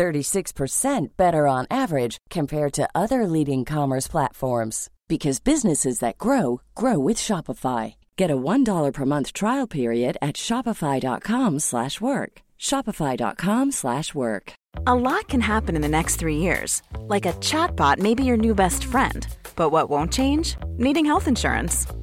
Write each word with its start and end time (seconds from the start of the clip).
36% 0.00 1.08
better 1.18 1.46
on 1.46 1.66
average 1.70 2.16
compared 2.30 2.72
to 2.72 2.88
other 2.94 3.26
leading 3.26 3.66
commerce 3.66 4.08
platforms 4.08 4.88
because 5.08 5.40
businesses 5.40 5.98
that 5.98 6.16
grow 6.16 6.62
grow 6.74 6.98
with 6.98 7.18
Shopify. 7.18 7.94
Get 8.16 8.30
a 8.30 8.36
$1 8.36 8.92
per 8.94 9.04
month 9.04 9.34
trial 9.34 9.66
period 9.66 10.16
at 10.22 10.36
shopify.com/work. 10.36 12.32
shopify.com/work. 12.58 14.52
A 14.86 14.94
lot 14.94 15.24
can 15.28 15.40
happen 15.40 15.76
in 15.76 15.82
the 15.82 15.96
next 15.98 16.16
3 16.20 16.38
years. 16.46 16.82
Like 17.14 17.26
a 17.28 17.38
chatbot 17.50 17.98
may 17.98 18.14
be 18.14 18.24
your 18.24 18.38
new 18.38 18.54
best 18.54 18.84
friend. 18.92 19.20
But 19.56 19.70
what 19.72 19.90
won't 19.90 20.12
change? 20.12 20.56
Needing 20.78 21.06
health 21.06 21.28
insurance. 21.28 21.86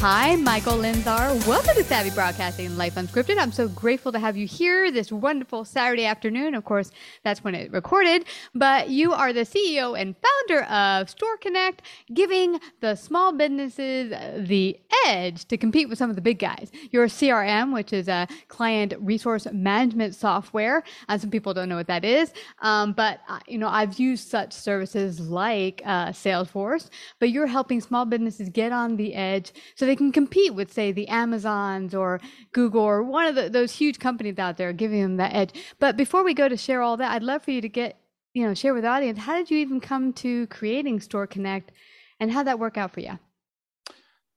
Hi, 0.00 0.36
Mikel 0.36 0.74
Lindsaar. 0.74 1.44
Welcome 1.44 1.74
to 1.74 1.82
Savvy 1.82 2.10
Broadcasting 2.10 2.76
Life 2.76 2.94
Unscripted. 2.94 3.36
I'm 3.36 3.50
so 3.50 3.66
grateful 3.66 4.12
to 4.12 4.20
have 4.20 4.36
you 4.36 4.46
here 4.46 4.92
this 4.92 5.10
wonderful 5.10 5.64
Saturday 5.64 6.04
afternoon. 6.04 6.54
Of 6.54 6.64
course, 6.64 6.92
that's 7.24 7.42
when 7.42 7.56
it 7.56 7.72
recorded, 7.72 8.24
but 8.54 8.90
you 8.90 9.12
are 9.12 9.32
the 9.32 9.40
CEO 9.40 10.00
and 10.00 10.14
founder 10.22 10.62
of 10.66 11.10
Store 11.10 11.36
Connect, 11.38 11.82
giving 12.14 12.60
the 12.78 12.94
small 12.94 13.32
businesses 13.32 14.14
the 14.46 14.78
edge 15.04 15.46
to 15.46 15.56
compete 15.56 15.88
with 15.88 15.98
some 15.98 16.10
of 16.10 16.14
the 16.14 16.22
big 16.22 16.38
guys. 16.38 16.70
Your 16.92 17.08
CRM, 17.08 17.74
which 17.74 17.92
is 17.92 18.06
a 18.06 18.28
client 18.46 18.94
resource 19.00 19.48
management 19.52 20.14
software, 20.14 20.84
and 21.08 21.20
some 21.20 21.30
people 21.30 21.52
don't 21.52 21.68
know 21.68 21.76
what 21.76 21.88
that 21.88 22.04
is, 22.04 22.32
um, 22.62 22.92
but 22.92 23.18
uh, 23.28 23.40
you 23.48 23.58
know 23.58 23.68
I've 23.68 23.98
used 23.98 24.28
such 24.28 24.52
services 24.52 25.18
like 25.18 25.82
uh, 25.84 26.10
Salesforce, 26.10 26.88
but 27.18 27.30
you're 27.30 27.48
helping 27.48 27.80
small 27.80 28.04
businesses 28.04 28.48
get 28.48 28.70
on 28.70 28.96
the 28.96 29.16
edge 29.16 29.52
so 29.74 29.87
they 29.88 29.96
can 29.96 30.12
compete 30.12 30.54
with, 30.54 30.72
say, 30.72 30.92
the 30.92 31.08
Amazons 31.08 31.94
or 31.94 32.20
Google 32.52 32.82
or 32.82 33.02
one 33.02 33.26
of 33.26 33.34
the, 33.34 33.48
those 33.48 33.72
huge 33.72 33.98
companies 33.98 34.38
out 34.38 34.56
there, 34.56 34.72
giving 34.72 35.02
them 35.02 35.16
that 35.16 35.34
edge. 35.34 35.50
But 35.78 35.96
before 35.96 36.22
we 36.22 36.34
go 36.34 36.48
to 36.48 36.56
share 36.56 36.82
all 36.82 36.96
that, 36.98 37.10
I'd 37.12 37.22
love 37.22 37.42
for 37.42 37.50
you 37.50 37.60
to 37.60 37.68
get, 37.68 37.98
you 38.34 38.46
know, 38.46 38.54
share 38.54 38.74
with 38.74 38.84
the 38.84 38.88
audience. 38.88 39.18
How 39.18 39.36
did 39.36 39.50
you 39.50 39.58
even 39.58 39.80
come 39.80 40.12
to 40.14 40.46
creating 40.48 41.00
Store 41.00 41.26
Connect, 41.26 41.72
and 42.20 42.30
how 42.30 42.42
that 42.42 42.58
work 42.58 42.76
out 42.76 42.92
for 42.92 43.00
you? 43.00 43.18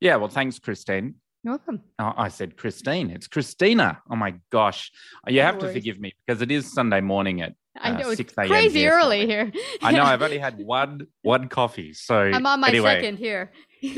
Yeah, 0.00 0.16
well, 0.16 0.28
thanks, 0.28 0.58
Christine. 0.58 1.16
You're 1.44 1.54
welcome. 1.54 1.82
Oh, 1.98 2.12
I 2.16 2.28
said 2.28 2.56
Christine. 2.56 3.10
It's 3.10 3.26
Christina. 3.26 4.00
Oh 4.08 4.16
my 4.16 4.34
gosh. 4.50 4.92
You 5.26 5.40
No 5.40 5.42
have 5.42 5.58
to 5.58 5.72
forgive 5.72 5.98
me 5.98 6.14
because 6.24 6.40
it 6.40 6.52
is 6.52 6.72
Sunday 6.72 7.00
morning 7.00 7.42
at 7.42 7.54
I 7.80 7.90
uh, 7.90 7.98
know 7.98 8.10
it's 8.10 8.18
6 8.18 8.34
a.m. 8.36 8.48
crazy 8.48 8.80
here, 8.80 8.92
so 8.92 9.06
early 9.06 9.26
here. 9.26 9.50
I 9.82 9.92
know. 9.92 10.02
I've 10.02 10.22
only 10.28 10.38
had 10.38 10.58
one 10.58 11.06
one 11.22 11.48
coffee. 11.48 11.94
So 11.94 12.16
I'm 12.16 12.46
on 12.46 12.60
my 12.60 12.68
anyway. 12.68 12.96
second 12.96 13.18
here. 13.18 13.52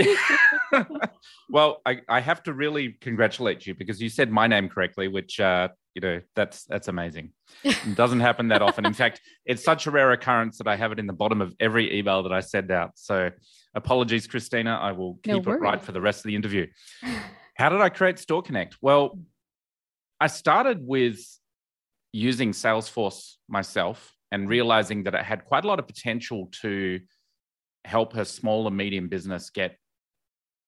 well, 1.51 1.81
I, 1.85 2.01
I 2.09 2.21
have 2.21 2.43
to 2.45 2.53
really 2.53 2.97
congratulate 3.01 3.67
you 3.67 3.75
because 3.75 4.01
you 4.01 4.09
said 4.09 4.31
my 4.31 4.47
name 4.47 4.69
correctly, 4.69 5.09
which 5.09 5.41
uh, 5.41 5.69
you 5.95 6.01
know 6.01 6.21
that's 6.37 6.65
that's 6.65 6.89
amazing. 6.89 7.33
It 7.65 7.97
doesn't 7.97 8.21
happen 8.21 8.49
that 8.49 8.63
often. 8.63 8.87
In 8.87 8.95
fact, 8.95 9.21
it's 9.45 9.65
such 9.65 9.87
a 9.87 9.91
rare 9.91 10.13
occurrence 10.13 10.59
that 10.59 10.69
I 10.69 10.77
have 10.77 10.93
it 10.93 10.99
in 10.99 11.07
the 11.07 11.13
bottom 11.13 11.41
of 11.41 11.55
every 11.59 11.99
email 11.99 12.23
that 12.23 12.33
I 12.33 12.41
send 12.41 12.71
out. 12.71 12.93
So 12.95 13.31
apologies, 13.75 14.27
Christina. 14.27 14.79
I 14.81 14.93
will 14.93 15.19
No 15.27 15.39
keep 15.39 15.49
it 15.49 15.57
right 15.57 15.83
for 15.83 15.93
the 15.93 16.01
rest 16.01 16.21
of 16.21 16.29
the 16.29 16.37
interview. 16.37 16.67
How 17.57 17.69
did 17.69 17.81
I 17.81 17.89
create 17.89 18.19
Store 18.19 18.43
Connect? 18.43 18.77
Well, 18.81 19.19
I 20.21 20.29
started 20.29 20.79
with 20.81 21.21
using 22.15 22.53
Salesforce 22.53 23.35
myself 23.49 24.15
and 24.31 24.49
realizing 24.49 25.03
that 25.03 25.17
it 25.17 25.25
had 25.25 25.45
quite 25.45 25.65
a 25.65 25.67
lot 25.67 25.81
of 25.81 25.89
potential 25.89 26.49
to 26.63 27.01
help 27.85 28.15
a 28.15 28.25
small 28.25 28.69
and 28.69 28.77
medium 28.77 29.09
business 29.09 29.51
get 29.51 29.77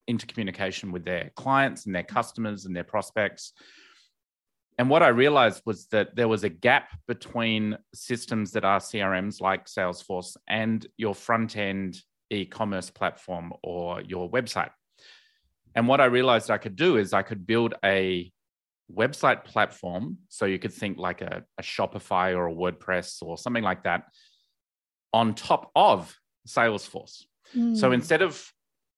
into 0.09 0.27
communication 0.27 0.91
with 0.91 1.05
their 1.05 1.31
clients 1.37 1.85
and 1.85 1.95
their 1.95 2.03
customers 2.03 2.65
and 2.65 2.75
their 2.75 2.83
prospects. 2.83 3.53
And 4.77 4.89
what 4.89 5.01
I 5.01 5.07
realized 5.07 5.61
was 5.65 5.87
that 5.87 6.17
there 6.17 6.27
was 6.27 6.43
a 6.43 6.49
gap 6.49 6.89
between 7.07 7.77
systems 7.93 8.51
that 8.51 8.65
are 8.65 8.79
CRMs 8.79 9.39
like 9.39 9.67
Salesforce 9.67 10.35
and 10.49 10.85
your 10.97 11.15
front 11.15 11.55
end 11.55 11.97
e 12.29 12.45
commerce 12.45 12.89
platform 12.89 13.53
or 13.63 14.01
your 14.01 14.29
website. 14.29 14.71
And 15.75 15.87
what 15.87 16.01
I 16.01 16.05
realized 16.05 16.51
I 16.51 16.57
could 16.57 16.75
do 16.75 16.97
is 16.97 17.13
I 17.13 17.21
could 17.21 17.47
build 17.47 17.73
a 17.85 18.31
website 18.93 19.43
platform. 19.45 20.17
So 20.29 20.45
you 20.45 20.59
could 20.59 20.73
think 20.73 20.97
like 20.97 21.21
a, 21.21 21.43
a 21.57 21.61
Shopify 21.63 22.35
or 22.35 22.47
a 22.47 22.53
WordPress 22.53 23.21
or 23.21 23.37
something 23.37 23.63
like 23.63 23.83
that 23.83 24.03
on 25.13 25.33
top 25.33 25.71
of 25.75 26.15
Salesforce. 26.47 27.23
So 27.53 27.89
Mm. 27.89 27.93
instead 27.93 28.21
of 28.21 28.51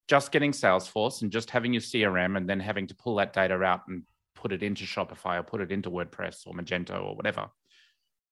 just 0.08 0.32
getting 0.32 0.52
Salesforce 0.52 1.22
and 1.22 1.32
just 1.32 1.52
having 1.52 1.72
your 1.72 1.82
CRM 1.82 2.36
and 2.36 2.50
then 2.50 2.60
having 2.60 2.88
to 2.88 2.96
pull 2.96 3.16
that 3.16 3.32
data 3.32 3.62
out 3.62 3.82
and 3.88 4.04
put 4.34 4.52
it 4.52 4.64
into 4.64 4.86
Shopify 4.86 5.40
or 5.40 5.44
put 5.44 5.62
it 5.62 5.72
into 5.72 5.92
WordPress 5.92 6.48
or 6.48 6.54
Magento 6.54 7.04
or 7.04 7.16
whatever, 7.16 7.48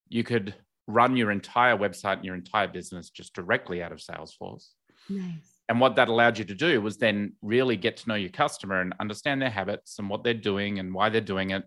you 0.10 0.24
could 0.24 0.56
run 0.88 1.16
your 1.18 1.30
entire 1.32 1.78
website 1.78 2.14
and 2.18 2.26
your 2.26 2.34
entire 2.34 2.68
business 2.68 3.10
just 3.12 3.34
directly 3.34 3.84
out 3.84 3.92
of 3.92 4.00
Salesforce. 4.00 4.70
nice. 5.10 5.57
And 5.70 5.82
what 5.82 5.96
that 5.98 6.08
allowed 6.08 6.38
you 6.38 6.46
to 6.46 6.56
do 6.56 6.82
was 6.82 6.98
then 6.98 7.34
really 7.42 7.76
get 7.76 7.98
to 7.98 8.08
know 8.08 8.16
your 8.16 8.30
customer 8.30 8.80
and 8.82 8.94
understand 9.00 9.42
their 9.42 9.50
habits 9.50 10.00
and 10.00 10.10
what 10.10 10.24
they're 10.24 10.34
doing 10.34 10.80
and 10.80 10.94
why 10.94 11.10
they're 11.10 11.20
doing 11.20 11.50
it. 11.50 11.64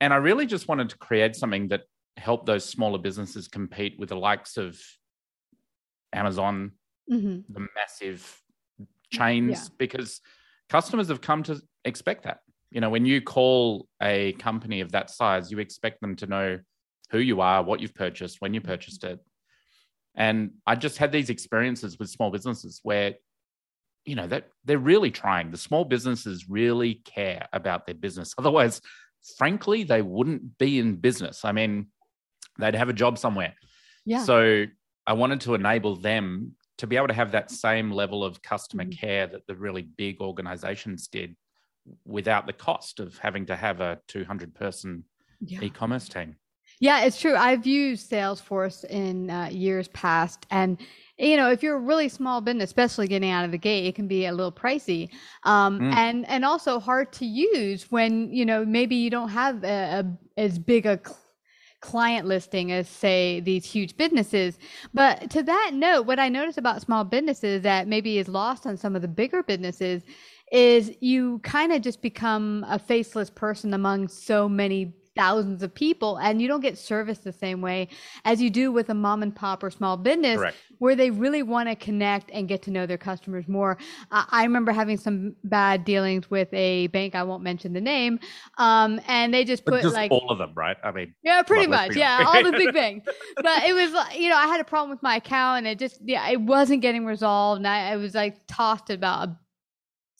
And 0.00 0.12
I 0.12 0.16
really 0.16 0.46
just 0.46 0.68
wanted 0.68 0.90
to 0.90 0.98
create 0.98 1.36
something 1.36 1.68
that 1.68 1.82
helped 2.18 2.44
those 2.44 2.64
smaller 2.64 2.98
businesses 2.98 3.48
compete 3.48 3.98
with 3.98 4.10
the 4.10 4.16
likes 4.16 4.56
of 4.56 4.78
Amazon, 6.12 6.72
hmm 7.08 7.40
the 7.48 7.66
massive 7.74 8.40
chains, 9.10 9.50
Yeah. 9.50 9.74
because 9.78 10.20
customers 10.68 11.08
have 11.08 11.20
come 11.20 11.42
to 11.44 11.60
expect 11.84 12.24
that. 12.24 12.40
You 12.70 12.80
know, 12.80 12.90
when 12.90 13.04
you 13.06 13.20
call 13.20 13.88
a 14.02 14.32
company 14.34 14.80
of 14.80 14.92
that 14.92 15.10
size, 15.10 15.50
you 15.50 15.58
expect 15.58 16.00
them 16.00 16.16
to 16.16 16.26
know 16.26 16.58
who 17.10 17.18
you 17.18 17.40
are, 17.40 17.62
what 17.62 17.80
you've 17.80 17.94
purchased, 17.94 18.40
when 18.40 18.54
you 18.54 18.60
purchased 18.60 19.04
it. 19.04 19.18
And 20.14 20.52
I 20.66 20.74
just 20.74 20.98
had 20.98 21.12
these 21.12 21.30
experiences 21.30 21.98
with 21.98 22.10
small 22.10 22.30
businesses 22.30 22.80
where, 22.82 23.14
you 24.04 24.14
know, 24.14 24.26
that 24.26 24.48
they're 24.64 24.78
really 24.78 25.10
trying. 25.10 25.50
The 25.50 25.56
small 25.56 25.84
businesses 25.84 26.48
really 26.48 26.96
care 26.96 27.48
about 27.52 27.86
their 27.86 27.94
business. 27.94 28.34
Otherwise, 28.38 28.80
frankly, 29.38 29.84
they 29.84 30.02
wouldn't 30.02 30.58
be 30.58 30.78
in 30.78 30.96
business. 30.96 31.44
I 31.44 31.52
mean, 31.52 31.86
they'd 32.58 32.74
have 32.74 32.88
a 32.88 32.92
job 32.94 33.18
somewhere. 33.18 33.54
Yeah. 34.04 34.22
So 34.24 34.64
I 35.06 35.12
wanted 35.14 35.40
to 35.42 35.54
enable 35.54 35.96
them 35.96 36.56
to 36.78 36.86
be 36.86 36.96
able 36.96 37.08
to 37.08 37.14
have 37.14 37.32
that 37.32 37.50
same 37.50 37.90
level 37.92 38.24
of 38.24 38.42
customer 38.42 38.84
Mhm. 38.84 38.98
care 38.98 39.26
that 39.28 39.46
the 39.46 39.54
really 39.54 39.82
big 39.82 40.20
organizations 40.20 41.06
did 41.06 41.36
without 42.04 42.46
the 42.46 42.52
cost 42.52 43.00
of 43.00 43.18
having 43.18 43.46
to 43.46 43.56
have 43.56 43.80
a 43.80 44.00
200 44.08 44.54
person 44.54 45.04
Yeah. 45.40 45.60
e-commerce 45.62 46.08
team. 46.08 46.36
Yeah, 46.82 47.04
it's 47.04 47.20
true. 47.20 47.36
I've 47.36 47.66
used 47.66 48.10
Salesforce 48.10 48.84
in 48.86 49.30
uh, 49.30 49.50
years 49.52 49.88
past, 49.90 50.46
and 50.50 50.78
you 51.18 51.36
know, 51.38 51.50
if 51.52 51.62
you're 51.62 51.76
a 51.76 51.80
really 51.80 52.08
small 52.10 52.40
business, 52.42 52.70
especially 52.70 53.08
getting 53.08 53.30
out 53.30 53.44
of 53.46 53.52
the 53.52 53.58
gate, 53.58 53.86
it 53.86 53.96
can 53.96 54.08
be 54.08 54.26
a 54.26 54.32
little 54.32 54.52
pricey, 54.52 55.10
um, 55.44 55.80
Mm. 55.80 55.94
and 55.94 56.28
and 56.28 56.44
also 56.44 56.80
hard 56.80 57.12
to 57.14 57.26
use 57.26 57.90
when 57.92 58.32
you 58.34 58.44
know 58.46 58.64
maybe 58.66 58.96
you 58.96 59.10
don't 59.10 59.30
have 59.30 59.64
a, 59.64 60.04
a 60.04 60.40
as 60.40 60.58
big 60.58 60.86
a 60.86 61.00
cl- 61.04 61.18
client 61.82 62.26
listing 62.28 62.72
as 62.72 62.88
say 62.88 63.40
these 63.40 63.64
huge 63.66 63.96
businesses. 63.96 64.58
But 64.94 65.30
to 65.32 65.44
that 65.44 65.72
note, 65.74 66.06
what 66.06 66.20
I 66.20 66.30
notice 66.30 66.58
about 66.58 66.82
small 66.82 67.04
businesses 67.04 67.62
that 67.62 67.88
maybe 67.88 68.18
is 68.18 68.28
lost 68.28 68.66
on 68.66 68.76
some 68.78 68.96
of 68.96 69.02
the 69.02 69.08
bigger 69.08 69.44
businesses 69.44 70.04
is 70.52 70.92
you 71.00 71.40
kind 71.40 71.72
of 71.72 71.82
just 71.82 72.02
become 72.02 72.66
a 72.68 72.78
faceless 72.78 73.30
person 73.30 73.74
among 73.74 74.08
so 74.08 74.48
many 74.48 74.94
thousands 75.14 75.62
of 75.62 75.74
people 75.74 76.16
and 76.16 76.40
you 76.40 76.48
don't 76.48 76.60
get 76.60 76.78
service 76.78 77.18
the 77.18 77.32
same 77.32 77.60
way 77.60 77.88
as 78.24 78.40
you 78.40 78.50
do 78.50 78.72
with 78.72 78.88
a 78.88 78.94
mom 78.94 79.22
and 79.22 79.34
pop 79.34 79.62
or 79.62 79.70
small 79.70 79.96
business 79.96 80.38
Correct. 80.38 80.56
where 80.78 80.96
they 80.96 81.10
really 81.10 81.42
want 81.42 81.68
to 81.68 81.76
connect 81.76 82.30
and 82.30 82.48
get 82.48 82.62
to 82.62 82.70
know 82.70 82.86
their 82.86 82.98
customers 82.98 83.46
more. 83.48 83.78
I 84.10 84.26
I 84.30 84.44
remember 84.44 84.72
having 84.72 84.96
some 84.96 85.36
bad 85.44 85.84
dealings 85.84 86.30
with 86.30 86.52
a 86.52 86.88
bank. 86.88 87.14
I 87.14 87.22
won't 87.22 87.42
mention 87.42 87.72
the 87.72 87.80
name. 87.80 88.18
Um, 88.58 89.00
and 89.06 89.32
they 89.32 89.44
just 89.44 89.64
put 89.64 89.82
just 89.82 89.94
like, 89.94 90.10
all 90.10 90.30
of 90.30 90.38
them, 90.38 90.52
right? 90.54 90.76
I 90.82 90.90
mean, 90.90 91.14
yeah, 91.22 91.42
pretty 91.42 91.66
Well, 91.68 91.86
much. 91.86 91.96
Yeah, 91.96 92.24
all 92.26 92.42
the 92.42 92.52
big 92.52 92.72
banks 92.74 93.08
But 93.42 93.64
it 93.64 93.72
was, 93.72 93.92
like, 93.92 94.18
you 94.18 94.28
know, 94.28 94.36
I 94.36 94.46
had 94.46 94.60
a 94.60 94.64
problem 94.64 94.90
with 94.90 95.02
my 95.02 95.16
account 95.16 95.58
and 95.58 95.66
it 95.66 95.78
just, 95.78 96.00
yeah, 96.04 96.28
it 96.28 96.40
wasn't 96.40 96.82
getting 96.82 97.04
resolved. 97.04 97.58
And 97.58 97.66
I, 97.68 97.90
I 97.92 97.96
was 97.96 98.14
like 98.14 98.38
tossed 98.46 98.90
about 98.90 99.28
a, 99.28 99.38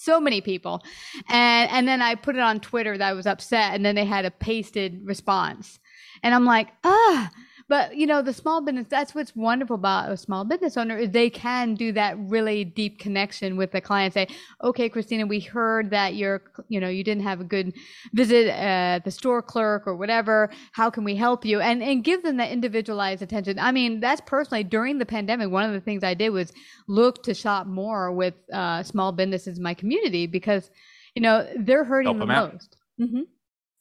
so 0.02 0.20
many 0.20 0.40
people. 0.40 0.82
And, 1.28 1.70
and 1.70 1.88
then 1.88 2.02
I 2.02 2.14
put 2.14 2.36
it 2.36 2.40
on 2.40 2.60
Twitter 2.60 2.98
that 2.98 3.08
I 3.08 3.12
was 3.12 3.26
upset. 3.26 3.74
And 3.74 3.84
then 3.84 3.94
they 3.94 4.04
had 4.04 4.24
a 4.24 4.30
pasted 4.30 5.00
response. 5.04 5.78
And 6.22 6.34
I'm 6.34 6.44
like, 6.44 6.68
ah, 6.84 7.30
but 7.68 7.96
you 7.96 8.06
know, 8.06 8.22
the 8.22 8.32
small 8.32 8.60
business, 8.60 8.86
that's 8.88 9.14
what's 9.14 9.34
wonderful 9.34 9.76
about 9.76 10.10
a 10.10 10.16
small 10.16 10.44
business 10.44 10.76
owner 10.76 10.96
is 10.96 11.10
they 11.10 11.30
can 11.30 11.74
do 11.74 11.92
that 11.92 12.16
really 12.18 12.64
deep 12.64 12.98
connection 12.98 13.56
with 13.56 13.72
the 13.72 13.80
client. 13.80 14.14
Say, 14.14 14.28
okay, 14.62 14.88
Christina, 14.88 15.26
we 15.26 15.40
heard 15.40 15.90
that 15.90 16.14
you're, 16.14 16.42
you 16.68 16.80
know, 16.80 16.88
you 16.88 17.04
didn't 17.04 17.22
have 17.22 17.40
a 17.40 17.44
good 17.44 17.74
visit 18.12 18.48
at 18.48 19.04
the 19.04 19.10
store 19.10 19.42
clerk 19.42 19.86
or 19.86 19.96
whatever. 19.96 20.50
How 20.72 20.90
can 20.90 21.04
we 21.04 21.16
help 21.16 21.44
you? 21.44 21.60
And 21.60 21.82
and 21.82 22.04
give 22.04 22.22
them 22.22 22.36
that 22.38 22.50
individualized 22.50 23.22
attention. 23.22 23.58
I 23.58 23.72
mean, 23.72 24.00
that's 24.00 24.20
personally 24.26 24.64
during 24.64 24.98
the 24.98 25.06
pandemic. 25.06 25.50
One 25.50 25.64
of 25.64 25.72
the 25.72 25.80
things 25.80 26.04
I 26.04 26.14
did 26.14 26.30
was 26.30 26.52
look 26.88 27.22
to 27.24 27.34
shop 27.34 27.66
more 27.66 28.12
with 28.12 28.34
uh, 28.52 28.82
small 28.82 29.12
businesses 29.12 29.58
in 29.58 29.62
my 29.62 29.74
community 29.74 30.26
because, 30.26 30.70
you 31.14 31.22
know, 31.22 31.46
they're 31.56 31.84
hurting 31.84 32.18
the 32.18 32.26
most. 32.26 32.76
hmm 32.98 33.20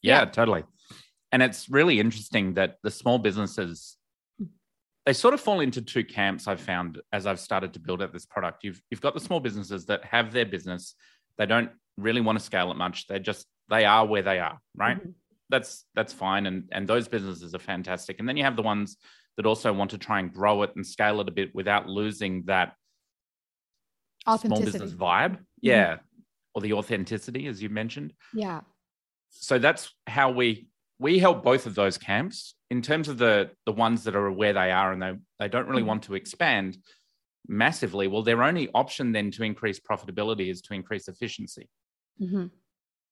yeah, 0.02 0.20
Yeah. 0.20 0.24
totally. 0.26 0.64
And 1.32 1.42
it's 1.42 1.68
really 1.70 1.98
interesting 1.98 2.54
that 2.54 2.76
the 2.82 2.90
small 2.90 3.18
businesses 3.18 3.96
they 5.04 5.12
sort 5.12 5.34
of 5.34 5.40
fall 5.40 5.58
into 5.58 5.82
two 5.82 6.04
camps 6.04 6.46
I've 6.46 6.60
found 6.60 7.00
as 7.12 7.26
I've 7.26 7.40
started 7.40 7.72
to 7.72 7.80
build 7.80 8.02
out 8.02 8.12
this 8.12 8.24
product. 8.26 8.62
You've 8.62 8.80
you've 8.90 9.00
got 9.00 9.14
the 9.14 9.20
small 9.20 9.40
businesses 9.40 9.86
that 9.86 10.04
have 10.04 10.32
their 10.32 10.46
business, 10.46 10.94
they 11.38 11.46
don't 11.46 11.70
really 11.96 12.20
want 12.20 12.38
to 12.38 12.44
scale 12.44 12.70
it 12.70 12.76
much. 12.76 13.08
They 13.08 13.18
just 13.18 13.46
they 13.68 13.84
are 13.84 14.06
where 14.06 14.22
they 14.22 14.38
are, 14.38 14.60
right? 14.76 15.02
Mhm. 15.04 15.14
That's 15.48 15.86
that's 15.94 16.12
fine 16.12 16.46
and 16.46 16.68
and 16.70 16.86
those 16.86 17.08
businesses 17.08 17.52
are 17.54 17.58
fantastic. 17.58 18.20
And 18.20 18.28
then 18.28 18.36
you 18.36 18.44
have 18.44 18.54
the 18.54 18.62
ones 18.62 18.96
that 19.36 19.46
also 19.46 19.72
want 19.72 19.90
to 19.90 19.98
try 19.98 20.20
and 20.20 20.32
grow 20.32 20.62
it 20.62 20.70
and 20.76 20.86
scale 20.86 21.20
it 21.20 21.28
a 21.28 21.32
bit 21.32 21.52
without 21.54 21.88
losing 21.88 22.44
that 22.44 22.74
small 24.38 24.60
business 24.60 24.92
vibe. 24.92 25.38
Yeah. 25.60 25.96
Or 26.54 26.60
the 26.62 26.74
authenticity 26.74 27.46
as 27.48 27.60
you 27.62 27.70
mentioned 27.70 28.12
Yeah. 28.34 28.60
so 29.30 29.58
that's 29.58 29.90
how 30.06 30.30
we 30.30 30.68
we 31.02 31.18
help 31.18 31.42
both 31.42 31.66
of 31.66 31.74
those 31.74 31.98
camps. 31.98 32.54
In 32.70 32.80
terms 32.82 33.08
of 33.08 33.18
the 33.18 33.50
the 33.66 33.72
ones 33.72 34.04
that 34.04 34.16
are 34.16 34.30
where 34.30 34.52
they 34.52 34.70
are 34.70 34.92
and 34.92 35.02
they 35.02 35.12
they 35.40 35.48
don't 35.48 35.68
really 35.68 35.82
Mhm. 35.82 35.86
want 35.92 36.02
to 36.04 36.14
expand 36.14 36.78
massively 37.48 38.06
well 38.06 38.22
their 38.22 38.42
only 38.42 38.68
option 38.72 39.10
then 39.12 39.30
to 39.32 39.42
increase 39.42 39.78
profitability 39.80 40.48
is 40.48 40.62
to 40.62 40.74
increase 40.74 41.08
efficiency. 41.08 41.68
Hmm 42.18 42.46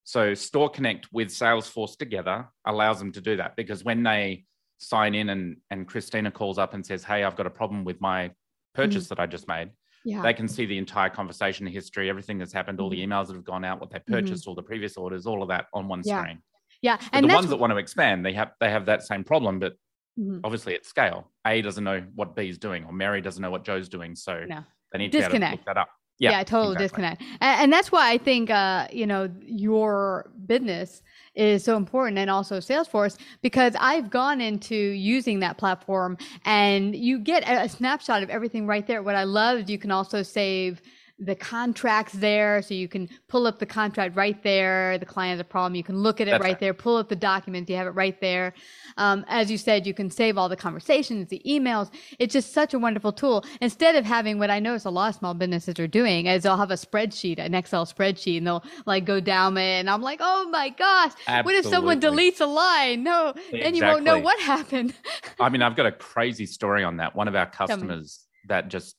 so 0.03 0.33
store 0.33 0.71
connect 0.71 1.13
with 1.13 1.29
salesforce 1.29 1.95
together 1.97 2.49
allows 2.65 2.99
them 2.99 3.13
to 3.13 3.21
do 3.21 3.37
that 3.37 3.55
because 3.55 3.85
when 3.85 4.03
they 4.03 4.45
sign 4.79 5.15
in 5.15 5.29
and 5.29 5.59
and 5.71 5.87
christina 5.87 6.31
calls 6.31 6.57
up 6.59 6.73
and 6.73 6.85
says 6.87 7.05
hey 7.05 7.23
i've 7.23 7.37
got 7.37 7.47
a 7.47 7.51
problem 7.51 7.85
with 7.85 8.01
my 8.01 8.31
purchase 8.75 9.09
that 9.09 9.21
i 9.21 9.27
just 9.27 9.47
made 9.47 9.69
Yeah. 10.05 10.23
they 10.23 10.33
can 10.33 10.49
see 10.49 10.65
the 10.65 10.79
entire 10.79 11.11
conversation 11.11 11.67
history 11.67 12.09
everything 12.09 12.39
that's 12.39 12.53
happened 12.61 12.81
all 12.81 12.89
the 12.89 13.05
emails 13.07 13.27
that 13.27 13.35
have 13.35 13.45
gone 13.45 13.65
out 13.69 13.79
what 13.79 13.91
they 13.91 13.99
purchased 13.99 14.49
all 14.49 14.55
the 14.55 14.63
previous 14.63 14.97
orders 14.97 15.27
all 15.27 15.43
of 15.43 15.49
that 15.49 15.67
on 15.75 15.87
one 15.87 16.03
Yeah. 16.03 16.23
screen 16.23 16.39
yeah. 16.83 16.97
but 16.97 17.09
And 17.13 17.29
the 17.29 17.35
ones 17.35 17.49
that 17.51 17.57
want 17.59 17.73
to 17.73 17.77
expand, 17.79 18.25
they 18.25 18.33
have 18.35 18.53
they 18.61 18.71
have 18.71 18.87
that 18.87 19.03
same 19.03 19.25
problem, 19.25 19.59
but 19.59 19.77
Mhm. 20.19 20.41
obviously 20.45 20.75
at 20.75 20.85
scale. 20.85 21.31
A 21.47 21.63
doesn't 21.63 21.85
know 21.85 22.01
what 22.15 22.35
B 22.35 22.49
is 22.49 22.59
doing, 22.59 22.85
or 22.85 22.93
Mary 22.93 23.21
doesn't 23.21 23.41
know 23.41 23.51
what 23.51 23.65
Joe's 23.65 23.89
doing, 23.89 24.15
so 24.17 24.45
No. 24.49 24.65
they 24.93 24.99
need 24.99 25.13
to 25.13 25.19
be 25.19 25.25
able 25.25 25.31
to 25.35 25.39
Disconnect. 25.39 25.53
look 25.59 25.67
that 25.67 25.77
up. 25.79 25.89
yeah, 26.19 26.43
total 26.43 26.73
exactly. 26.73 26.85
disconnect 26.85 27.23
and, 27.41 27.63
and 27.63 27.73
that's 27.73 27.91
why 27.91 28.11
i 28.13 28.19
think 28.19 28.51
uh 28.51 28.87
you 28.93 29.07
know 29.07 29.31
your 29.41 30.31
business 30.47 31.03
is 31.35 31.65
so 31.65 31.79
important 31.79 32.19
and 32.19 32.29
also 32.29 32.59
salesforce 32.59 33.17
because 33.41 33.75
i've 33.81 34.11
gone 34.11 34.39
into 34.39 34.75
using 34.77 35.41
that 35.41 35.57
platform 35.57 36.19
and 36.45 36.95
you 36.95 37.19
get 37.19 37.43
a 37.49 37.67
snapshot 37.71 38.23
of 38.23 38.29
everything 38.29 38.67
right 38.67 38.87
there 38.87 39.03
what 39.03 39.15
i 39.15 39.25
loved, 39.25 39.71
you 39.71 39.79
can 39.79 39.91
also 39.91 40.23
save 40.23 40.83
the 41.21 41.35
contracts 41.35 42.13
there 42.15 42.63
so 42.63 42.75
you 42.75 42.89
can 42.89 43.09
pull 43.29 43.47
up 43.47 43.59
the 43.59 43.67
contract 43.67 44.17
right 44.17 44.43
there. 44.43 44.99
The 44.99 45.07
client 45.07 45.33
has 45.33 45.41
a 45.41 45.45
problem 45.45 45.75
you 45.75 45.85
can 45.85 45.99
look 45.99 46.21
at 46.21 46.29
it 46.29 46.33
right, 46.33 46.43
right. 46.43 46.61
there 46.61 46.75
pull 46.75 46.97
up 46.97 47.09
the 47.09 47.17
documents 47.17 47.71
you 47.71 47.77
have 47.77 47.87
it 47.87 47.91
right 47.91 48.21
there. 48.21 48.55
Um, 48.97 49.25
as 49.29 49.51
you 49.51 49.59
said 49.59 49.87
you 49.87 49.95
can 49.95 50.11
save 50.11 50.39
all 50.39 50.49
the 50.49 50.57
conversations 50.57 51.29
the 51.29 51.43
emails. 51.47 51.91
It's 52.19 52.33
just 52.33 52.53
such 52.53 52.75
a 52.75 52.79
wonderful 52.79 53.13
tool. 53.13 53.45
Instead 53.61 53.97
of 53.97 54.05
having 54.05 54.39
what 54.39 54.51
i 54.51 54.59
notice 54.59 54.85
a 54.85 54.91
lot 54.91 55.11
of 55.11 55.15
small 55.15 55.35
businesses 55.35 55.79
are 55.79 55.87
doing 55.87 56.27
is 56.27 56.43
they'll 56.43 56.57
have 56.57 56.71
a 56.71 56.75
spreadsheet 56.75 57.39
an 57.39 57.55
excel 57.55 57.87
spreadsheet 57.87 58.39
and 58.39 58.47
they'll 58.47 58.65
like 58.87 59.05
go 59.05 59.21
down 59.21 59.57
it 59.57 59.81
and 59.81 59.91
i'm 59.91 60.03
like 60.03 60.21
oh 60.23 60.49
my 60.51 60.69
gosh 60.69 61.13
what 61.43 61.55
if 61.55 61.67
someone 61.67 62.01
deletes 62.01 62.41
a 62.41 62.47
line? 62.47 63.03
No 63.03 63.35
then 63.53 63.75
you 63.75 63.83
won't 63.83 64.05
know 64.05 64.19
what 64.19 64.39
happened. 64.41 64.95
I 65.39 65.49
mean, 65.49 65.63
I've 65.63 65.77
got 65.77 65.87
a 65.87 65.93
crazy 65.93 66.47
story 66.47 66.85
on 66.85 66.99
that. 66.99 67.15
One 67.15 67.29
of 67.29 67.35
our 67.35 67.47
customers 67.51 68.27
that 68.49 68.69
just 68.69 68.97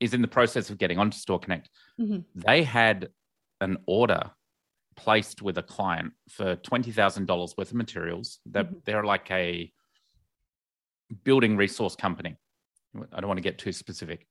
is 0.00 0.14
in 0.14 0.22
the 0.22 0.28
process 0.28 0.70
of 0.70 0.78
getting 0.78 0.98
onto 0.98 1.16
Store 1.16 1.38
Connect. 1.40 1.68
Mhm. 1.98 2.24
They 2.34 2.62
had 2.62 3.10
an 3.60 3.78
order 3.86 4.30
placed 4.96 5.42
with 5.42 5.58
a 5.58 5.62
client 5.62 6.12
for 6.28 6.56
twenty 6.56 6.92
thousand 6.92 7.26
dollars 7.26 7.54
worth 7.56 7.70
of 7.70 7.76
materials. 7.76 8.40
That 8.46 8.70
Mhm. 8.70 8.84
they're 8.84 9.04
like 9.04 9.30
a 9.30 9.72
building 11.24 11.56
resource 11.56 11.96
company. 11.96 12.36
I 13.12 13.20
don't 13.20 13.28
want 13.28 13.38
to 13.38 13.42
get 13.42 13.58
too 13.58 13.72
specific. 13.72 14.26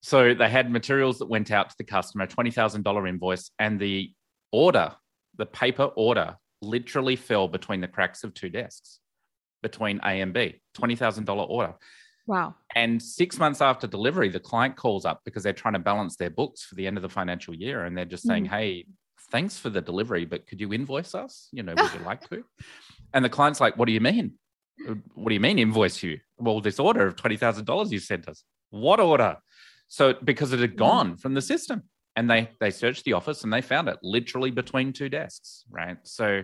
So 0.00 0.34
they 0.34 0.48
had 0.48 0.70
materials 0.70 1.18
that 1.18 1.26
went 1.26 1.50
out 1.50 1.70
to 1.70 1.76
the 1.78 1.84
customer, 1.84 2.26
twenty 2.26 2.50
thousand 2.50 2.82
dollar 2.82 3.06
invoice, 3.06 3.50
and 3.58 3.80
the 3.80 4.12
order, 4.52 4.94
the 5.36 5.46
paper 5.46 5.84
order, 5.96 6.36
literally 6.62 7.16
fell 7.16 7.48
between 7.48 7.80
the 7.80 7.88
cracks 7.88 8.24
of 8.24 8.34
two 8.34 8.48
desks, 8.48 9.00
between 9.62 10.00
A 10.04 10.20
and 10.20 10.32
B. 10.32 10.60
Twenty 10.74 10.96
thousand 10.96 11.24
dollar 11.24 11.44
order. 11.44 11.74
Wow 12.28 12.54
And 12.76 13.02
six 13.02 13.38
months 13.38 13.60
after 13.60 13.86
delivery, 13.86 14.28
the 14.28 14.38
client 14.38 14.76
calls 14.76 15.04
up 15.04 15.22
because 15.24 15.42
they're 15.42 15.52
trying 15.52 15.74
to 15.74 15.80
balance 15.80 16.14
their 16.16 16.30
books 16.30 16.62
for 16.62 16.76
the 16.76 16.86
end 16.86 16.96
of 16.96 17.02
the 17.02 17.08
financial 17.08 17.54
year. 17.54 17.84
And 17.84 17.96
they're 17.96 18.04
just 18.04 18.22
saying, 18.22 18.44
mm. 18.44 18.50
Hey, 18.50 18.86
thanks 19.32 19.58
for 19.58 19.70
the 19.70 19.80
delivery, 19.80 20.24
but 20.26 20.46
could 20.46 20.60
you 20.60 20.72
invoice 20.72 21.14
us? 21.14 21.48
You 21.52 21.62
know, 21.64 21.74
would 21.76 21.92
you 21.94 22.04
like 22.04 22.20
to? 22.30 22.44
And 23.14 23.24
the 23.24 23.28
client's 23.28 23.60
like, 23.60 23.76
What 23.76 23.86
do 23.86 23.92
you 23.92 24.00
mean? 24.00 24.34
What 25.14 25.30
do 25.30 25.34
you 25.34 25.40
mean 25.40 25.58
invoice 25.58 26.02
you? 26.02 26.18
Well, 26.38 26.60
this 26.60 26.78
order 26.78 27.06
of 27.08 27.16
$20,000 27.16 27.90
you 27.90 27.98
sent 27.98 28.28
us. 28.28 28.44
What 28.70 29.00
order? 29.00 29.38
So 29.88 30.14
because 30.22 30.52
it 30.52 30.60
had 30.60 30.74
mm. 30.74 30.76
gone 30.86 31.16
from 31.16 31.34
the 31.34 31.42
system. 31.42 31.82
And 32.14 32.28
they 32.28 32.50
they 32.58 32.72
searched 32.72 33.04
the 33.04 33.12
office 33.12 33.44
and 33.44 33.52
they 33.52 33.60
found 33.60 33.88
it 33.88 33.98
literally 34.02 34.50
between 34.50 34.92
two 34.92 35.08
desks, 35.08 35.64
right? 35.70 35.98
So 36.02 36.42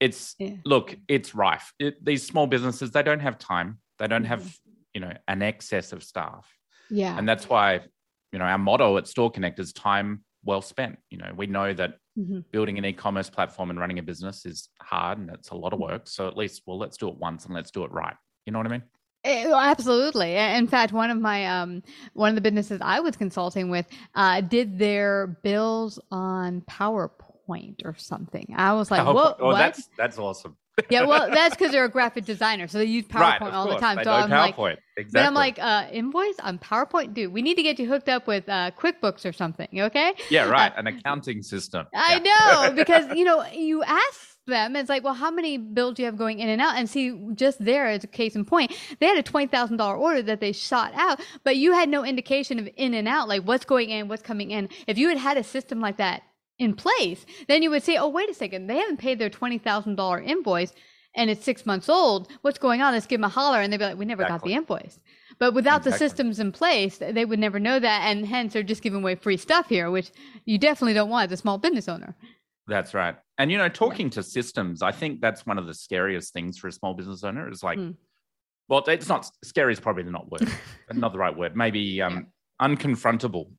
it's 0.00 0.34
Yeah. 0.38 0.56
look, 0.64 0.96
it's 1.08 1.34
rife. 1.34 1.72
It, 1.78 2.04
these 2.04 2.24
small 2.24 2.46
businesses, 2.46 2.90
they 2.90 3.02
don't 3.02 3.20
have 3.20 3.38
time. 3.38 3.80
They 3.98 4.06
don't 4.06 4.24
have, 4.24 4.42
mm-hmm. 4.42 4.65
You 4.96 5.00
know, 5.00 5.12
an 5.28 5.42
excess 5.42 5.92
of 5.92 6.02
staff. 6.02 6.50
yeah 6.88 7.18
And 7.18 7.28
that's 7.28 7.50
why, 7.50 7.80
you 8.32 8.38
know, 8.38 8.46
our 8.46 8.56
motto 8.56 8.96
at 8.96 9.06
Store 9.06 9.30
Connect 9.30 9.58
is 9.58 9.74
time 9.74 10.24
well 10.42 10.62
spent. 10.62 10.96
You 11.10 11.18
know, 11.18 11.30
we 11.36 11.46
know 11.46 11.74
that 11.74 11.98
Mhm. 12.18 12.44
building 12.50 12.78
an 12.78 12.84
e-commerce 12.86 13.28
platform 13.28 13.68
and 13.68 13.78
running 13.78 13.98
a 13.98 14.02
business 14.02 14.46
is 14.46 14.70
hard 14.80 15.18
and 15.18 15.28
it's 15.28 15.50
a 15.50 15.54
lot 15.54 15.74
of 15.74 15.78
work. 15.80 16.08
So 16.08 16.26
at 16.28 16.34
least, 16.34 16.62
well, 16.64 16.78
let's 16.78 16.96
do 16.96 17.08
it 17.10 17.16
once 17.18 17.44
and 17.44 17.52
let's 17.52 17.70
do 17.70 17.84
it 17.84 17.92
right. 17.92 18.16
You 18.46 18.52
know 18.54 18.58
what 18.60 18.68
I 18.68 18.70
mean? 18.70 18.82
Eh, 19.24 19.44
well, 19.48 19.60
Absolutely. 19.60 20.34
In 20.60 20.66
fact, 20.66 20.94
one 20.94 21.10
of 21.10 21.18
my 21.20 21.46
um, 21.46 21.82
one 22.14 22.30
of 22.30 22.36
the 22.36 22.40
businesses 22.40 22.80
I 22.82 23.00
was 23.00 23.16
consulting 23.16 23.68
with 23.68 23.86
uh, 24.14 24.40
did 24.40 24.78
their 24.78 25.26
bills 25.42 26.00
on 26.10 26.62
PowerPoint. 26.62 27.10
PowerPoint 27.48 27.84
or 27.84 27.94
something. 27.98 28.46
I 28.56 28.72
was 28.72 28.90
like, 28.90 29.02
Oh, 29.06 29.12
what? 29.12 29.36
oh, 29.40 29.46
what? 29.48 29.58
that's 29.58 29.88
that's 29.98 30.18
awesome. 30.18 30.56
Yeah, 30.90 31.04
well, 31.04 31.30
that's 31.30 31.54
because 31.56 31.72
they're 31.72 31.84
a 31.84 31.90
graphic 31.90 32.24
designer, 32.24 32.68
so 32.68 32.78
they 32.78 32.84
use 32.84 33.04
PowerPoint 33.08 33.40
right, 33.40 33.54
all 33.54 33.68
the 33.68 33.76
time. 33.76 33.96
They 33.96 34.04
so 34.04 34.12
I'm 34.12 34.30
like, 34.30 34.54
exactly. 34.96 35.06
but 35.12 35.24
I'm 35.24 35.34
like, 35.34 35.58
uh, 35.58 35.86
invoice 35.90 36.38
on 36.42 36.58
PowerPoint, 36.58 37.14
dude. 37.14 37.32
We 37.32 37.42
need 37.42 37.54
to 37.56 37.62
get 37.62 37.78
you 37.78 37.88
hooked 37.88 38.08
up 38.08 38.26
with 38.26 38.48
uh, 38.48 38.72
QuickBooks 38.78 39.24
or 39.24 39.32
something. 39.32 39.68
Okay? 39.72 40.14
yeah, 40.30 40.48
right. 40.48 40.72
Uh, 40.72 40.80
An 40.80 40.86
accounting 40.88 41.42
system. 41.42 41.86
I 41.94 42.20
Yeah. 42.24 42.68
know 42.68 42.72
because 42.76 43.16
you 43.16 43.24
know 43.24 43.44
you 43.46 43.82
ask 43.84 44.36
them. 44.46 44.76
It's 44.76 44.88
like, 44.88 45.02
well, 45.02 45.14
how 45.14 45.30
many 45.30 45.56
bills 45.58 45.94
do 45.94 46.02
you 46.02 46.06
have 46.06 46.16
going 46.16 46.38
in 46.38 46.48
and 46.48 46.60
out? 46.60 46.76
And 46.76 46.88
see, 46.88 47.18
just 47.34 47.64
there 47.64 47.86
as 47.86 48.04
a 48.04 48.06
case 48.06 48.36
in 48.36 48.44
point, 48.44 48.72
they 49.00 49.06
had 49.06 49.18
a 49.18 49.22
twenty 49.22 49.46
thousand 49.46 49.78
dollar 49.78 49.96
order 49.96 50.22
that 50.22 50.40
they 50.40 50.52
shot 50.52 50.92
out, 50.94 51.20
but 51.42 51.56
you 51.56 51.72
had 51.72 51.88
no 51.88 52.04
indication 52.04 52.58
of 52.58 52.68
in 52.76 52.94
and 52.94 53.08
out, 53.08 53.28
like 53.28 53.42
what's 53.42 53.64
going 53.64 53.90
in, 53.90 54.08
what's 54.08 54.22
coming 54.22 54.50
in. 54.50 54.68
If 54.86 54.98
you 54.98 55.08
had 55.08 55.18
had 55.18 55.36
a 55.38 55.42
system 55.42 55.80
like 55.80 55.96
that 55.96 56.22
in 56.58 56.74
place, 56.74 57.26
then 57.48 57.62
you 57.62 57.70
would 57.70 57.82
say, 57.82 57.96
oh, 57.96 58.08
wait 58.08 58.30
a 58.30 58.34
second, 58.34 58.66
they 58.66 58.78
haven't 58.78 58.96
paid 58.98 59.18
their 59.18 59.30
twenty 59.30 59.58
thousand 59.58 59.96
dollar 59.96 60.20
invoice. 60.20 60.72
And 61.18 61.30
it's 61.30 61.42
six 61.44 61.64
months 61.64 61.88
old. 61.88 62.28
What's 62.42 62.58
going 62.58 62.82
on? 62.82 62.92
Let's 62.92 63.06
give 63.06 63.20
them 63.20 63.24
a 63.24 63.28
holler. 63.30 63.62
And 63.62 63.72
they'd 63.72 63.78
be 63.78 63.84
like, 63.84 63.96
we 63.96 64.04
never 64.04 64.22
Exactly. 64.22 64.52
got 64.52 64.66
the 64.68 64.74
invoice. 64.74 64.98
But 65.38 65.54
without 65.54 65.82
the 65.82 65.92
systems 65.92 66.38
in 66.40 66.52
place, 66.52 66.98
they 66.98 67.24
would 67.24 67.38
never 67.38 67.58
know 67.58 67.78
that. 67.78 68.02
And 68.10 68.26
hence, 68.26 68.52
they're 68.52 68.62
just 68.62 68.82
giving 68.82 69.00
away 69.00 69.14
free 69.14 69.38
stuff 69.38 69.66
here, 69.70 69.90
which 69.90 70.10
you 70.44 70.58
definitely 70.58 70.92
don't 70.92 71.08
want 71.08 71.32
as 71.32 71.38
a 71.38 71.40
small 71.40 71.56
business 71.56 71.88
owner. 71.88 72.14
That's 72.66 72.92
right. 72.92 73.16
And 73.38 73.50
you 73.50 73.56
know, 73.56 73.70
talking 73.70 74.10
to 74.10 74.22
systems, 74.22 74.82
I 74.82 74.92
think 74.92 75.22
that's 75.22 75.46
one 75.46 75.56
of 75.56 75.66
the 75.66 75.72
scariest 75.72 76.34
things 76.34 76.58
for 76.58 76.68
a 76.68 76.72
small 76.72 76.92
business 76.92 77.24
owner. 77.24 77.50
Is 77.50 77.62
like, 77.62 77.78
Mm. 77.78 77.94
well, 78.68 78.84
it's 78.86 79.08
not 79.08 79.30
scary. 79.42 79.72
Is 79.72 79.80
probably 79.80 80.02
not 80.02 80.30
word, 80.30 80.46
not 80.92 81.12
the 81.12 81.18
right 81.18 81.34
word. 81.34 81.56
Maybe 81.56 82.02
um, 82.02 82.26
unconfrontable. 82.60 83.50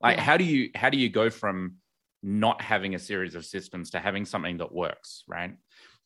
Like, 0.00 0.18
Yeah. 0.18 0.22
how 0.22 0.36
do 0.36 0.44
you 0.44 0.70
how 0.76 0.90
do 0.90 0.98
you 0.98 1.08
go 1.08 1.28
from 1.28 1.78
not 2.24 2.60
having 2.62 2.94
a 2.94 2.98
series 2.98 3.34
of 3.34 3.44
systems 3.44 3.90
to 3.90 4.00
having 4.00 4.24
something 4.24 4.56
that 4.56 4.72
works, 4.72 5.24
right? 5.28 5.54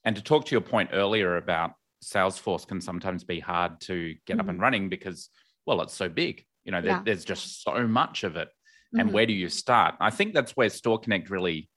And 0.04 0.16
to 0.16 0.22
talk 0.22 0.44
to 0.46 0.52
your 0.52 0.60
point 0.60 0.90
earlier 0.92 1.37
about 1.37 1.72
Salesforce 2.04 2.66
can 2.66 2.80
sometimes 2.80 3.22
be 3.25 3.40
hard 3.40 3.80
to 3.82 4.14
get 4.26 4.40
up 4.40 4.48
and 4.48 4.60
running 4.60 4.88
because, 4.88 5.30
well, 5.64 5.80
it's 5.80 5.94
so 5.94 6.08
big. 6.08 6.44
You 6.64 6.72
know, 6.72 6.80
there, 6.80 6.90
Yeah. 6.92 7.02
there's 7.04 7.25
just 7.25 7.62
so 7.62 7.87
much 7.87 8.25
of 8.25 8.37
it. 8.37 8.48
And 8.98 9.10
Mhm. 9.10 9.12
where 9.12 9.26
do 9.26 9.32
you 9.32 9.48
start? 9.48 9.96
I 10.00 10.10
think 10.10 10.34
that's 10.34 10.56
where 10.56 10.68
Store 10.70 10.98
Connect 10.98 11.30
really 11.30 11.68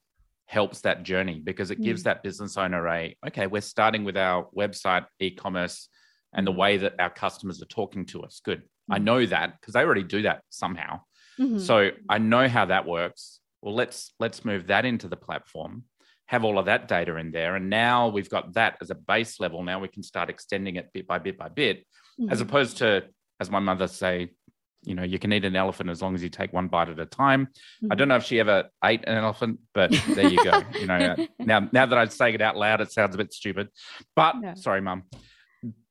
helps 0.46 0.82
that 0.82 1.04
journey 1.04 1.40
because 1.40 1.72
it 1.72 1.82
gives 1.82 2.04
that 2.04 2.24
business 2.24 2.58
owner 2.58 2.88
a 2.88 3.16
okay, 3.28 3.48
we're 3.48 3.62
starting 3.62 4.04
with 4.04 4.18
our 4.18 4.50
website, 4.56 5.06
e-commerce, 5.20 5.88
and 6.34 6.48
the 6.48 6.52
way 6.52 6.78
that 6.78 6.96
our 7.00 7.10
customers 7.10 7.62
are 7.62 7.66
talking 7.68 8.06
to 8.08 8.24
us. 8.24 8.42
Good. 8.44 8.64
I 8.90 8.98
know 8.98 9.26
that 9.26 9.60
because 9.60 9.74
they 9.74 9.82
already 9.84 10.04
do 10.04 10.24
that 10.24 10.44
somehow. 10.50 11.02
Mhm. 11.38 11.60
So 11.60 11.92
I 12.10 12.18
know 12.18 12.48
how 12.48 12.66
that 12.66 12.86
works. 12.86 13.41
Well, 13.62 13.76
let's 13.76 14.14
let's 14.20 14.44
move 14.44 14.68
that 14.68 14.86
into 14.86 15.08
the 15.08 15.16
platform, 15.18 15.84
have 16.28 16.44
all 16.44 16.58
of 16.58 16.66
that 16.66 16.88
data 16.88 17.16
in 17.18 17.32
there, 17.32 17.56
and 17.56 17.70
now 17.70 18.08
we've 18.10 18.30
got 18.30 18.54
that 18.54 18.78
as 18.82 18.90
a 18.90 18.96
base 18.96 19.40
level. 19.40 19.64
Now 19.64 19.80
we 19.80 19.88
can 19.88 20.04
start 20.04 20.30
extending 20.30 20.76
it 20.78 20.90
bit 20.94 21.08
by 21.08 21.20
bit 21.20 21.38
by 21.38 21.50
bit, 21.50 21.86
as 22.30 22.40
Mhm. 22.40 22.42
opposed 22.48 22.78
to, 22.78 23.04
as 23.40 23.50
my 23.52 23.60
mother 23.60 23.88
say, 23.88 24.32
you 24.84 24.96
know, 24.96 25.04
you 25.04 25.20
can 25.20 25.32
eat 25.32 25.46
an 25.46 25.56
elephant 25.56 25.92
as 25.92 26.02
long 26.02 26.16
as 26.16 26.24
you 26.24 26.30
take 26.30 26.52
one 26.54 26.68
bite 26.68 26.90
at 26.90 27.00
a 27.00 27.06
time. 27.06 27.50
I 27.92 27.94
don't 27.96 28.08
know 28.08 28.16
if 28.16 28.24
she 28.24 28.40
ever 28.40 28.70
ate 28.84 29.04
an 29.06 29.16
elephant, 29.16 29.60
but 29.76 29.92
there 30.16 30.26
you 30.26 30.44
go. 30.44 30.64
you 30.80 30.88
know, 30.88 31.16
now 31.40 31.70
now 31.72 31.86
that 31.86 31.98
I 32.00 32.06
say 32.08 32.34
it 32.34 32.42
out 32.42 32.58
loud, 32.58 32.82
it 32.82 32.92
sounds 32.92 33.14
a 33.14 33.18
bit 33.20 33.32
stupid. 33.32 33.70
But 34.16 34.36
sorry, 34.56 34.82
mum. 34.82 35.04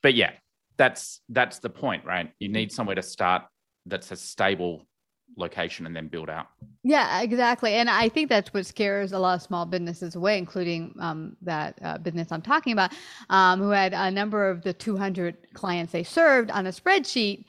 But 0.03 0.15
yeah, 0.15 0.33
that's 0.77 1.21
that's 1.29 1.61
the 1.61 1.71
point, 1.71 2.05
right? 2.05 2.33
You 2.41 2.49
need 2.49 2.73
somewhere 2.73 2.97
to 2.97 3.03
start 3.03 3.43
that's 3.87 4.11
a 4.11 4.17
stable 4.17 4.87
location 5.37 5.87
and 5.87 5.95
then 5.95 6.09
build 6.09 6.31
out. 6.31 6.49
Yeah, 6.83 7.21
exactly. 7.23 7.75
And 7.75 7.91
I 7.91 8.09
think 8.09 8.29
that's 8.29 8.53
what 8.55 8.67
scares 8.67 9.13
a 9.13 9.19
lot 9.19 9.35
of 9.35 9.43
small 9.43 9.67
businesses 9.67 10.15
away, 10.15 10.39
including 10.39 10.95
um, 11.01 11.37
that 11.43 11.79
uh, 11.83 11.99
business 11.99 12.29
I'm 12.31 12.43
talking 12.43 12.73
about, 12.73 12.93
um, 13.29 13.61
who 13.61 13.71
had 13.71 13.93
a 13.93 14.11
number 14.11 14.49
of 14.49 14.63
the 14.63 14.73
200 14.73 15.55
clients 15.55 15.93
they 15.93 16.03
served 16.03 16.51
on 16.51 16.67
a 16.67 16.71
spreadsheet. 16.71 17.45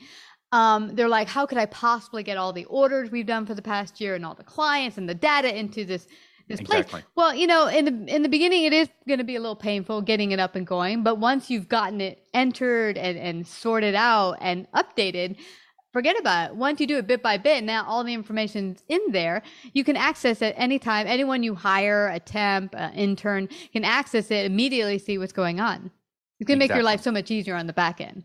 Um, 0.52 0.94
they're 0.94 1.08
like, 1.08 1.28
how 1.28 1.46
could 1.46 1.56
I 1.58 1.66
possibly 1.66 2.22
get 2.22 2.36
all 2.36 2.52
the 2.52 2.66
orders 2.66 3.10
we've 3.10 3.26
done 3.26 3.46
for 3.46 3.54
the 3.54 3.62
past 3.62 4.00
year 4.00 4.14
and 4.14 4.24
all 4.24 4.34
the 4.34 4.44
clients 4.44 4.98
and 4.98 5.08
the 5.08 5.14
data 5.14 5.56
into 5.56 5.84
this 5.84 6.06
this 6.48 6.60
Exactly. 6.60 6.90
place? 6.90 7.04
Well, 7.14 7.34
you 7.34 7.46
know, 7.46 7.68
in 7.68 7.84
the 7.86 8.14
in 8.14 8.22
the 8.22 8.28
beginning, 8.28 8.64
it 8.64 8.72
is 8.74 8.88
going 9.08 9.18
to 9.18 9.24
be 9.24 9.36
a 9.36 9.40
little 9.40 9.56
painful 9.56 10.02
getting 10.02 10.32
it 10.32 10.40
up 10.40 10.54
and 10.54 10.66
going, 10.66 11.02
but 11.02 11.18
once 11.18 11.48
you've 11.48 11.68
gotten 11.68 12.02
it 12.02 12.26
entered 12.34 12.98
and, 12.98 13.16
and 13.16 13.46
sorted 13.46 13.94
out 13.94 14.36
and 14.42 14.66
updated, 14.72 15.36
forget 15.92 16.18
about 16.18 16.50
it. 16.50 16.56
Once 16.56 16.80
you 16.80 16.86
do 16.86 16.98
it 16.98 17.06
bit 17.06 17.22
by 17.22 17.36
bit, 17.38 17.64
now 17.64 17.84
all 17.86 18.02
the 18.04 18.14
information's 18.14 18.82
in 18.88 19.00
there. 19.10 19.42
You 19.72 19.84
can 19.84 19.96
access 19.96 20.42
it 20.42 20.54
anytime. 20.56 21.06
Anyone 21.06 21.42
you 21.42 21.54
hire, 21.54 22.08
a 22.08 22.18
temp, 22.18 22.74
an 22.76 22.94
intern, 22.94 23.48
can 23.72 23.84
access 23.84 24.30
it 24.30 24.46
immediately, 24.46 24.98
see 24.98 25.18
what's 25.18 25.32
going 25.32 25.60
on. 25.60 25.90
It's 26.40 26.48
going 26.48 26.58
to 26.58 26.66
make 26.66 26.74
your 26.74 26.82
life 26.82 27.00
so 27.02 27.12
much 27.12 27.30
easier 27.30 27.54
on 27.54 27.66
the 27.66 27.72
back 27.72 28.00
end. 28.00 28.24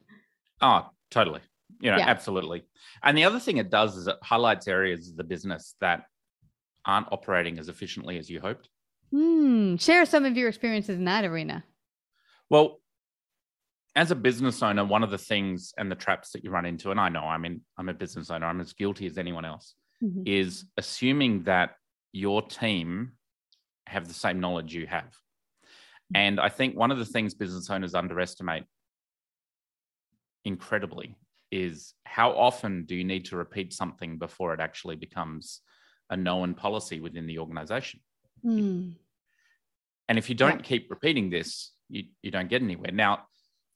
Oh, 0.62 0.89
totally. 1.12 1.41
You 1.79 1.91
know, 1.91 1.97
Yeah. 1.97 2.07
absolutely. 2.09 2.63
And 3.03 3.15
the 3.15 3.25
other 3.25 3.39
thing 3.39 3.57
it 3.57 3.69
does 3.69 3.95
is 3.95 4.07
it 4.07 4.15
highlights 4.24 4.67
areas 4.67 5.09
of 5.09 5.17
the 5.17 5.24
business 5.24 5.75
that 5.81 6.05
aren't 6.86 7.12
operating 7.12 7.59
as 7.59 7.69
efficiently 7.69 8.17
as 8.17 8.29
you 8.29 8.39
hoped. 8.39 8.69
Hmm. 9.12 9.75
Share 9.75 10.05
some 10.05 10.25
of 10.25 10.36
your 10.36 10.50
experiences 10.50 10.97
in 10.97 11.05
that 11.05 11.24
arena. 11.25 11.63
Well, 12.50 12.79
as 13.98 14.12
a 14.12 14.16
business 14.16 14.62
owner, 14.62 14.86
one 14.86 15.01
of 15.01 15.10
the 15.10 15.18
things 15.18 15.74
and 15.75 15.89
the 15.89 15.96
traps 15.96 16.30
that 16.30 16.44
you 16.44 16.51
run 16.51 16.68
into, 16.68 16.92
and 16.92 17.00
I 17.00 17.10
know, 17.10 17.24
I 17.24 17.38
mean, 17.39 17.62
I'm 17.80 17.89
a 17.89 17.96
business 17.96 18.30
owner, 18.30 18.46
I'm 18.46 18.62
as 18.62 18.74
guilty 18.74 19.08
as 19.08 19.18
anyone 19.18 19.44
else, 19.44 19.74
Mhm. 20.04 20.22
is 20.27 20.66
assuming 20.77 21.44
that 21.46 21.75
your 22.12 22.44
team 22.44 23.18
have 23.88 24.08
the 24.08 24.13
same 24.13 24.39
knowledge 24.39 24.72
you 24.72 24.86
have. 24.86 25.18
And 26.13 26.39
I 26.39 26.50
think 26.50 26.77
one 26.77 26.92
of 26.92 27.00
the 27.00 27.06
things 27.06 27.34
business 27.34 27.72
owners 27.72 27.96
underestimate 27.96 28.66
incredibly 30.46 31.16
is 31.51 31.96
how 32.06 32.38
often 32.38 32.86
do 32.86 32.96
you 32.96 33.04
need 33.04 33.25
to 33.25 33.36
repeat 33.36 33.74
something 33.74 34.20
before 34.20 34.54
it 34.54 34.60
actually 34.60 34.96
becomes 34.96 35.62
a 36.12 36.16
known 36.16 36.54
policy 36.54 37.00
within 37.00 37.25
the 37.25 37.39
organization? 37.39 38.00
Hmm. 38.44 38.92
And 40.08 40.20
if 40.20 40.30
you 40.30 40.36
don't 40.36 40.63
keep 40.63 40.92
repeating 40.92 41.32
this, 41.32 41.74
you, 41.89 42.04
you 42.22 42.30
don't 42.30 42.48
get 42.48 42.62
anywhere. 42.62 42.92
Now, 42.92 43.27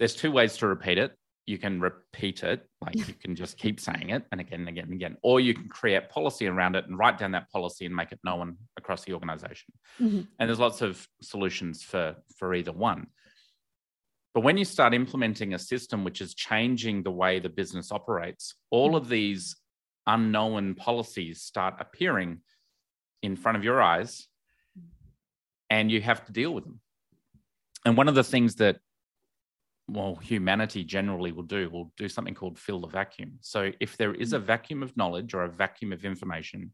there's 0.01 0.15
two 0.15 0.31
ways 0.31 0.57
to 0.57 0.65
repeat 0.65 0.97
it. 0.97 1.15
You 1.45 1.59
can 1.59 1.79
repeat 1.79 2.41
it, 2.41 2.67
like 2.81 2.95
you 2.95 3.13
can 3.13 3.35
just 3.35 3.55
keep 3.55 3.79
saying 3.79 4.09
it 4.09 4.23
and 4.31 4.41
again 4.41 4.61
and 4.61 4.69
again 4.69 4.85
and 4.85 4.93
again, 4.93 5.17
or 5.21 5.39
you 5.39 5.53
can 5.53 5.69
create 5.69 6.09
policy 6.09 6.47
around 6.47 6.75
it 6.75 6.87
and 6.87 6.97
write 6.97 7.19
down 7.19 7.33
that 7.33 7.51
policy 7.51 7.85
and 7.85 7.95
make 7.95 8.11
it 8.11 8.19
known 8.23 8.57
across 8.77 9.03
the 9.03 9.13
organization. 9.13 9.71
Mhm. 9.99 10.27
And 10.39 10.49
there's 10.49 10.59
lots 10.59 10.81
of 10.81 11.07
solutions 11.21 11.83
for, 11.83 12.15
for 12.35 12.55
either 12.55 12.71
one. 12.71 13.11
But 14.33 14.41
when 14.41 14.57
you 14.57 14.65
start 14.65 14.95
implementing 14.95 15.53
a 15.53 15.59
system 15.59 16.03
which 16.03 16.19
is 16.19 16.33
changing 16.33 17.03
the 17.03 17.11
way 17.11 17.37
the 17.37 17.49
business 17.49 17.91
operates, 17.91 18.55
all 18.71 18.95
of 18.95 19.07
these 19.07 19.55
unknown 20.07 20.73
policies 20.73 21.43
start 21.43 21.75
appearing 21.79 22.41
in 23.21 23.35
front 23.35 23.55
of 23.55 23.63
your 23.63 23.83
eyes 23.83 24.27
and 25.69 25.91
you 25.91 26.01
have 26.01 26.25
to 26.25 26.31
deal 26.31 26.55
with 26.55 26.63
them. 26.63 26.81
And 27.85 27.95
one 27.95 28.07
of 28.07 28.15
the 28.15 28.23
things 28.23 28.55
that 28.55 28.79
well, 29.91 30.15
humanity 30.15 30.83
generally 30.83 31.31
will 31.31 31.43
do, 31.43 31.69
will 31.69 31.91
do 31.97 32.07
something 32.07 32.33
called 32.33 32.57
fill 32.57 32.79
the 32.79 32.87
vacuum. 32.87 33.33
So 33.41 33.71
if 33.79 33.97
there 33.97 34.13
is 34.13 34.33
a 34.33 34.39
vacuum 34.39 34.83
of 34.83 34.95
knowledge 34.95 35.33
or 35.33 35.43
a 35.43 35.49
vacuum 35.49 35.91
of 35.91 36.05
information, 36.05 36.73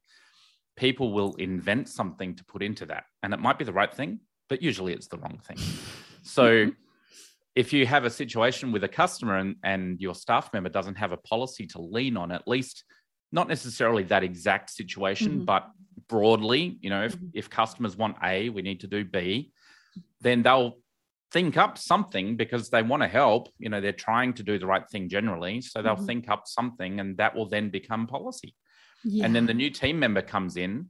people 0.75 1.11
will 1.11 1.33
invent 1.35 1.89
something 1.89 2.35
to 2.35 2.45
put 2.45 2.61
into 2.61 2.85
that. 2.85 3.05
And 3.23 3.33
it 3.33 3.39
might 3.39 3.57
be 3.57 3.65
the 3.65 3.73
right 3.73 3.93
thing, 3.93 4.19
but 4.49 4.61
usually 4.61 4.93
it's 4.93 5.07
the 5.07 5.17
wrong 5.17 5.39
thing. 5.43 5.57
So 6.23 6.71
if 7.55 7.71
you 7.71 7.85
have 7.85 8.03
a 8.03 8.09
situation 8.09 8.73
with 8.73 8.83
a 8.83 8.87
customer 8.89 9.37
and, 9.37 9.55
and 9.63 10.01
your 10.01 10.13
staff 10.13 10.51
member 10.51 10.67
doesn't 10.67 10.95
have 10.95 11.13
a 11.13 11.17
policy 11.17 11.65
to 11.67 11.81
lean 11.81 12.17
on, 12.17 12.33
at 12.33 12.45
least 12.47 12.83
not 13.31 13.47
necessarily 13.47 14.03
that 14.03 14.23
exact 14.23 14.69
situation, 14.69 15.39
Mhm. 15.39 15.45
but 15.45 15.71
broadly, 16.09 16.77
you 16.81 16.89
know, 16.89 17.05
if, 17.05 17.15
Mhm. 17.15 17.31
if 17.33 17.49
customers 17.49 17.95
want 17.95 18.17
A, 18.21 18.49
we 18.49 18.61
need 18.61 18.81
to 18.81 18.87
do 18.87 19.05
B, 19.05 19.53
then 20.19 20.43
they'll 20.43 20.79
think 21.31 21.57
up 21.57 21.77
something 21.77 22.37
because 22.37 22.69
they 22.69 22.81
want 22.81 23.03
to 23.03 23.07
help. 23.07 23.49
You 23.59 23.69
know, 23.69 23.81
they're 23.81 23.91
trying 23.91 24.33
to 24.35 24.43
do 24.43 24.57
the 24.57 24.65
right 24.65 24.87
thing 24.89 25.09
generally. 25.09 25.61
So 25.61 25.81
they'll 25.81 25.95
Mhm. 25.95 26.05
think 26.05 26.29
up 26.29 26.43
something 26.47 26.99
and 26.99 27.17
that 27.17 27.35
will 27.35 27.47
then 27.47 27.69
become 27.69 28.07
policy. 28.07 28.55
Yeah. 29.03 29.25
And 29.25 29.35
then 29.35 29.45
the 29.45 29.53
new 29.53 29.69
team 29.69 29.99
member 29.99 30.21
comes 30.21 30.57
in 30.57 30.89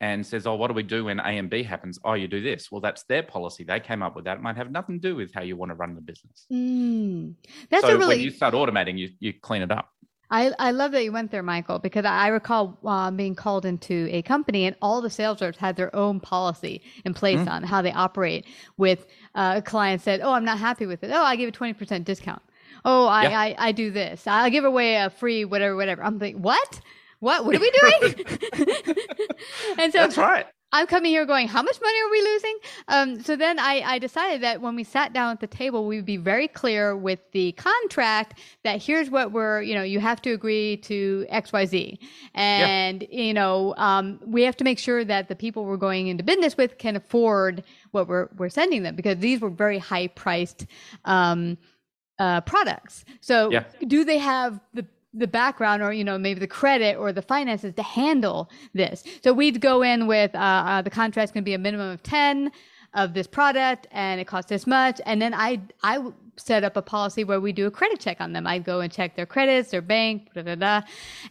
and 0.00 0.26
says, 0.26 0.46
Oh, 0.46 0.56
what 0.56 0.68
do 0.68 0.74
we 0.74 0.82
do 0.82 1.04
when 1.06 1.20
A 1.20 1.38
and 1.38 1.48
B 1.48 1.62
happens? 1.62 1.98
Oh, 2.04 2.12
you 2.14 2.28
do 2.28 2.42
this. 2.42 2.70
Well, 2.70 2.80
that's 2.80 3.04
their 3.04 3.22
policy. 3.22 3.64
They 3.64 3.80
came 3.80 4.02
up 4.02 4.14
with 4.14 4.24
that. 4.26 4.38
It 4.38 4.42
might 4.42 4.56
have 4.56 4.70
nothing 4.70 5.00
to 5.00 5.08
do 5.08 5.16
with 5.16 5.32
how 5.32 5.42
you 5.42 5.56
want 5.56 5.70
to 5.70 5.74
run 5.74 5.94
the 5.94 6.00
business. 6.02 6.44
Hmm. 6.50 7.30
That's 7.70 7.82
so 7.84 7.94
a 7.94 7.98
really 7.98 8.16
when 8.16 8.20
you 8.20 8.30
start 8.30 8.54
automating, 8.54 8.98
you, 8.98 9.10
you 9.20 9.32
clean 9.32 9.62
it 9.62 9.70
up. 9.70 9.88
I, 10.30 10.52
I 10.58 10.70
love 10.72 10.92
that 10.92 11.04
you 11.04 11.12
went 11.12 11.30
there, 11.30 11.42
Mikel, 11.42 11.78
because 11.78 12.04
I 12.04 12.28
recall 12.28 12.78
uh, 12.84 13.10
being 13.10 13.34
called 13.34 13.64
into 13.64 14.08
a 14.10 14.22
company 14.22 14.64
and 14.66 14.74
all 14.82 15.00
the 15.00 15.10
sales 15.10 15.40
reps 15.40 15.58
had 15.58 15.76
their 15.76 15.94
own 15.94 16.20
policy 16.20 16.82
in 17.04 17.14
place 17.14 17.38
Mm. 17.40 17.48
on 17.50 17.62
how 17.62 17.82
they 17.82 17.92
operate 17.92 18.44
with 18.76 19.06
uh, 19.34 19.60
clients 19.60 20.04
said, 20.04 20.20
Oh, 20.22 20.32
I'm 20.32 20.44
not 20.44 20.58
happy 20.58 20.86
with 20.86 21.04
it. 21.04 21.10
Oh, 21.12 21.22
I 21.22 21.36
give 21.36 21.48
a 21.48 21.52
20% 21.52 22.04
discount. 22.04 22.42
Oh, 22.84 23.06
I, 23.06 23.22
Yeah. 23.28 23.38
I, 23.40 23.54
I 23.58 23.72
do 23.72 23.90
this. 23.90 24.26
I'll 24.26 24.50
give 24.50 24.64
away 24.64 24.96
a 24.96 25.10
free 25.10 25.44
whatever, 25.44 25.76
whatever. 25.76 26.02
I'm 26.02 26.18
like, 26.18 26.36
What? 26.36 26.80
What? 27.20 27.44
What 27.44 27.54
are 27.56 27.60
we 27.60 27.70
doing? 27.80 28.14
and 29.78 29.92
so 29.92 29.98
That's 29.98 30.16
right. 30.16 30.46
I'm 30.72 30.86
coming 30.86 31.10
here 31.10 31.24
going, 31.24 31.46
how 31.46 31.62
much 31.62 31.80
money 31.80 31.98
are 32.00 32.10
we 32.10 32.20
losing? 32.22 32.58
Um, 32.88 33.22
so 33.22 33.36
then 33.36 33.58
I, 33.58 33.82
I 33.82 33.98
decided 33.98 34.42
that 34.42 34.60
when 34.60 34.74
we 34.74 34.84
sat 34.84 35.12
down 35.12 35.30
at 35.30 35.40
the 35.40 35.46
table, 35.46 35.86
we 35.86 35.96
would 35.96 36.04
be 36.04 36.16
very 36.16 36.48
clear 36.48 36.96
with 36.96 37.20
the 37.32 37.52
contract 37.52 38.40
that 38.64 38.82
here's 38.82 39.08
what 39.08 39.32
we're, 39.32 39.62
you 39.62 39.74
know, 39.74 39.82
you 39.82 40.00
have 40.00 40.20
to 40.22 40.32
agree 40.32 40.76
to 40.78 41.24
X, 41.28 41.52
Y, 41.52 41.66
Z. 41.66 42.00
And, 42.34 43.02
yeah. 43.02 43.22
you 43.22 43.34
know, 43.34 43.74
um, 43.76 44.18
we 44.26 44.42
have 44.42 44.56
to 44.56 44.64
make 44.64 44.78
sure 44.78 45.04
that 45.04 45.28
the 45.28 45.36
people 45.36 45.64
we're 45.64 45.76
going 45.76 46.08
into 46.08 46.24
business 46.24 46.56
with 46.56 46.78
can 46.78 46.96
afford 46.96 47.62
what 47.92 48.08
we're, 48.08 48.28
we're 48.36 48.48
sending 48.48 48.82
them 48.82 48.96
because 48.96 49.18
these 49.18 49.40
were 49.40 49.50
very 49.50 49.78
high 49.78 50.08
priced, 50.08 50.66
um, 51.04 51.56
uh, 52.18 52.40
products. 52.40 53.04
So 53.20 53.50
yeah. 53.50 53.64
do 53.86 54.04
they 54.04 54.18
have 54.18 54.60
the 54.74 54.86
the 55.16 55.26
background 55.26 55.82
or 55.82 55.92
you 55.92 56.04
know 56.04 56.18
maybe 56.18 56.40
the 56.40 56.46
credit 56.46 56.96
or 56.96 57.12
the 57.12 57.22
finances 57.22 57.74
to 57.74 57.82
handle 57.82 58.50
this. 58.74 59.04
So 59.22 59.32
we'd 59.32 59.60
go 59.60 59.82
in 59.82 60.06
with 60.06 60.34
uh, 60.34 60.38
uh, 60.38 60.82
the 60.82 60.90
contract's 60.90 61.32
going 61.32 61.42
to 61.42 61.44
be 61.44 61.54
a 61.54 61.58
minimum 61.58 61.90
of 61.90 62.02
10 62.02 62.52
of 62.94 63.14
this 63.14 63.26
product 63.26 63.86
and 63.90 64.20
it 64.20 64.26
costs 64.26 64.48
this 64.48 64.66
much. 64.66 65.00
And 65.06 65.20
then 65.20 65.34
i 65.34 65.60
i 65.82 66.04
set 66.38 66.64
up 66.64 66.76
a 66.76 66.82
policy 66.82 67.24
where 67.24 67.40
we 67.40 67.50
do 67.50 67.66
a 67.66 67.70
credit 67.70 67.98
check 67.98 68.20
on 68.20 68.34
them. 68.34 68.46
I'd 68.46 68.64
go 68.64 68.80
and 68.80 68.92
check 68.92 69.16
their 69.16 69.26
credits 69.26 69.70
their 69.70 69.82
bank 69.82 70.28
da, 70.34 70.42
da, 70.42 70.54
da. 70.54 70.82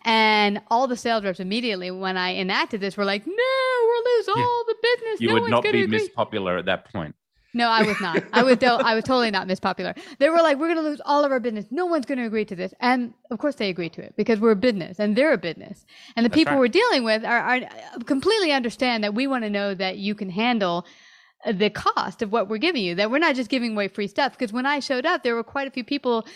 and 0.04 0.62
all 0.72 0.88
the 0.88 0.98
sales 0.98 1.24
reps 1.24 1.40
immediately 1.40 1.92
when 1.92 2.18
i 2.18 2.36
enacted 2.36 2.82
this 2.82 2.98
were 2.98 3.06
like 3.06 3.26
no 3.28 3.34
we'll 3.34 4.04
lose 4.18 4.28
all 4.30 4.64
the 4.68 4.76
business. 4.82 5.22
You 5.22 5.28
no 5.28 5.34
would 5.36 5.52
not 5.52 5.64
be 5.64 5.86
miss 5.86 6.10
popular 6.10 6.58
at 6.58 6.66
that 6.66 6.92
point 6.92 7.16
no, 7.56 7.70
I 7.70 7.84
was 7.84 8.00
not. 8.02 8.22
I 8.34 8.44
was 8.44 8.58
I 8.62 8.94
was 8.94 9.06
totally 9.06 9.32
not 9.32 9.48
Miss 9.48 9.62
Popular. 9.62 9.96
They 10.20 10.30
were 10.30 10.42
like, 10.42 10.58
we're 10.60 10.68
going 10.68 10.84
to 10.84 10.90
lose 10.90 11.02
all 11.06 11.24
of 11.24 11.32
our 11.32 11.40
business. 11.40 11.66
No 11.72 11.86
one's 11.86 12.06
going 12.06 12.18
to 12.18 12.26
agree 12.26 12.44
to 12.46 12.56
this. 12.56 12.74
And 12.82 13.14
of 13.32 13.40
course 13.40 13.56
they 13.56 13.70
agreed 13.70 13.94
to 13.94 14.04
it 14.04 14.14
because 14.18 14.42
we're 14.42 14.52
a 14.52 14.58
business 14.58 15.00
and 15.00 15.16
they're 15.16 15.32
a 15.32 15.38
business. 15.38 15.86
And 16.16 16.26
the 16.26 16.30
That's 16.30 16.38
people 16.38 16.54
right. 16.54 16.60
we're 16.60 16.68
dealing 16.68 17.06
with 17.06 17.24
are, 17.24 17.40
are 17.40 17.56
uh, 17.56 18.00
completely 18.06 18.52
understand 18.52 19.06
that 19.06 19.14
we 19.14 19.26
want 19.26 19.46
to 19.46 19.50
know 19.50 19.74
that 19.74 19.98
you 19.98 20.16
can 20.16 20.30
handle 20.30 20.86
uh, 21.46 21.54
the 21.54 21.70
cost 21.70 22.22
of 22.22 22.32
what 22.34 22.50
we're 22.50 22.58
giving 22.58 22.84
you, 22.84 22.94
that 22.96 23.10
we're 23.10 23.20
not 23.20 23.36
just 23.36 23.50
giving 23.50 23.72
away 23.72 23.88
free 23.88 24.08
stuff. 24.08 24.34
Because 24.34 24.52
when 24.52 24.66
I 24.66 24.80
showed 24.80 25.06
up, 25.06 25.24
there 25.24 25.34
were 25.34 25.44
quite 25.44 25.68
a 25.68 25.72
few 25.72 25.86
people 25.86 26.28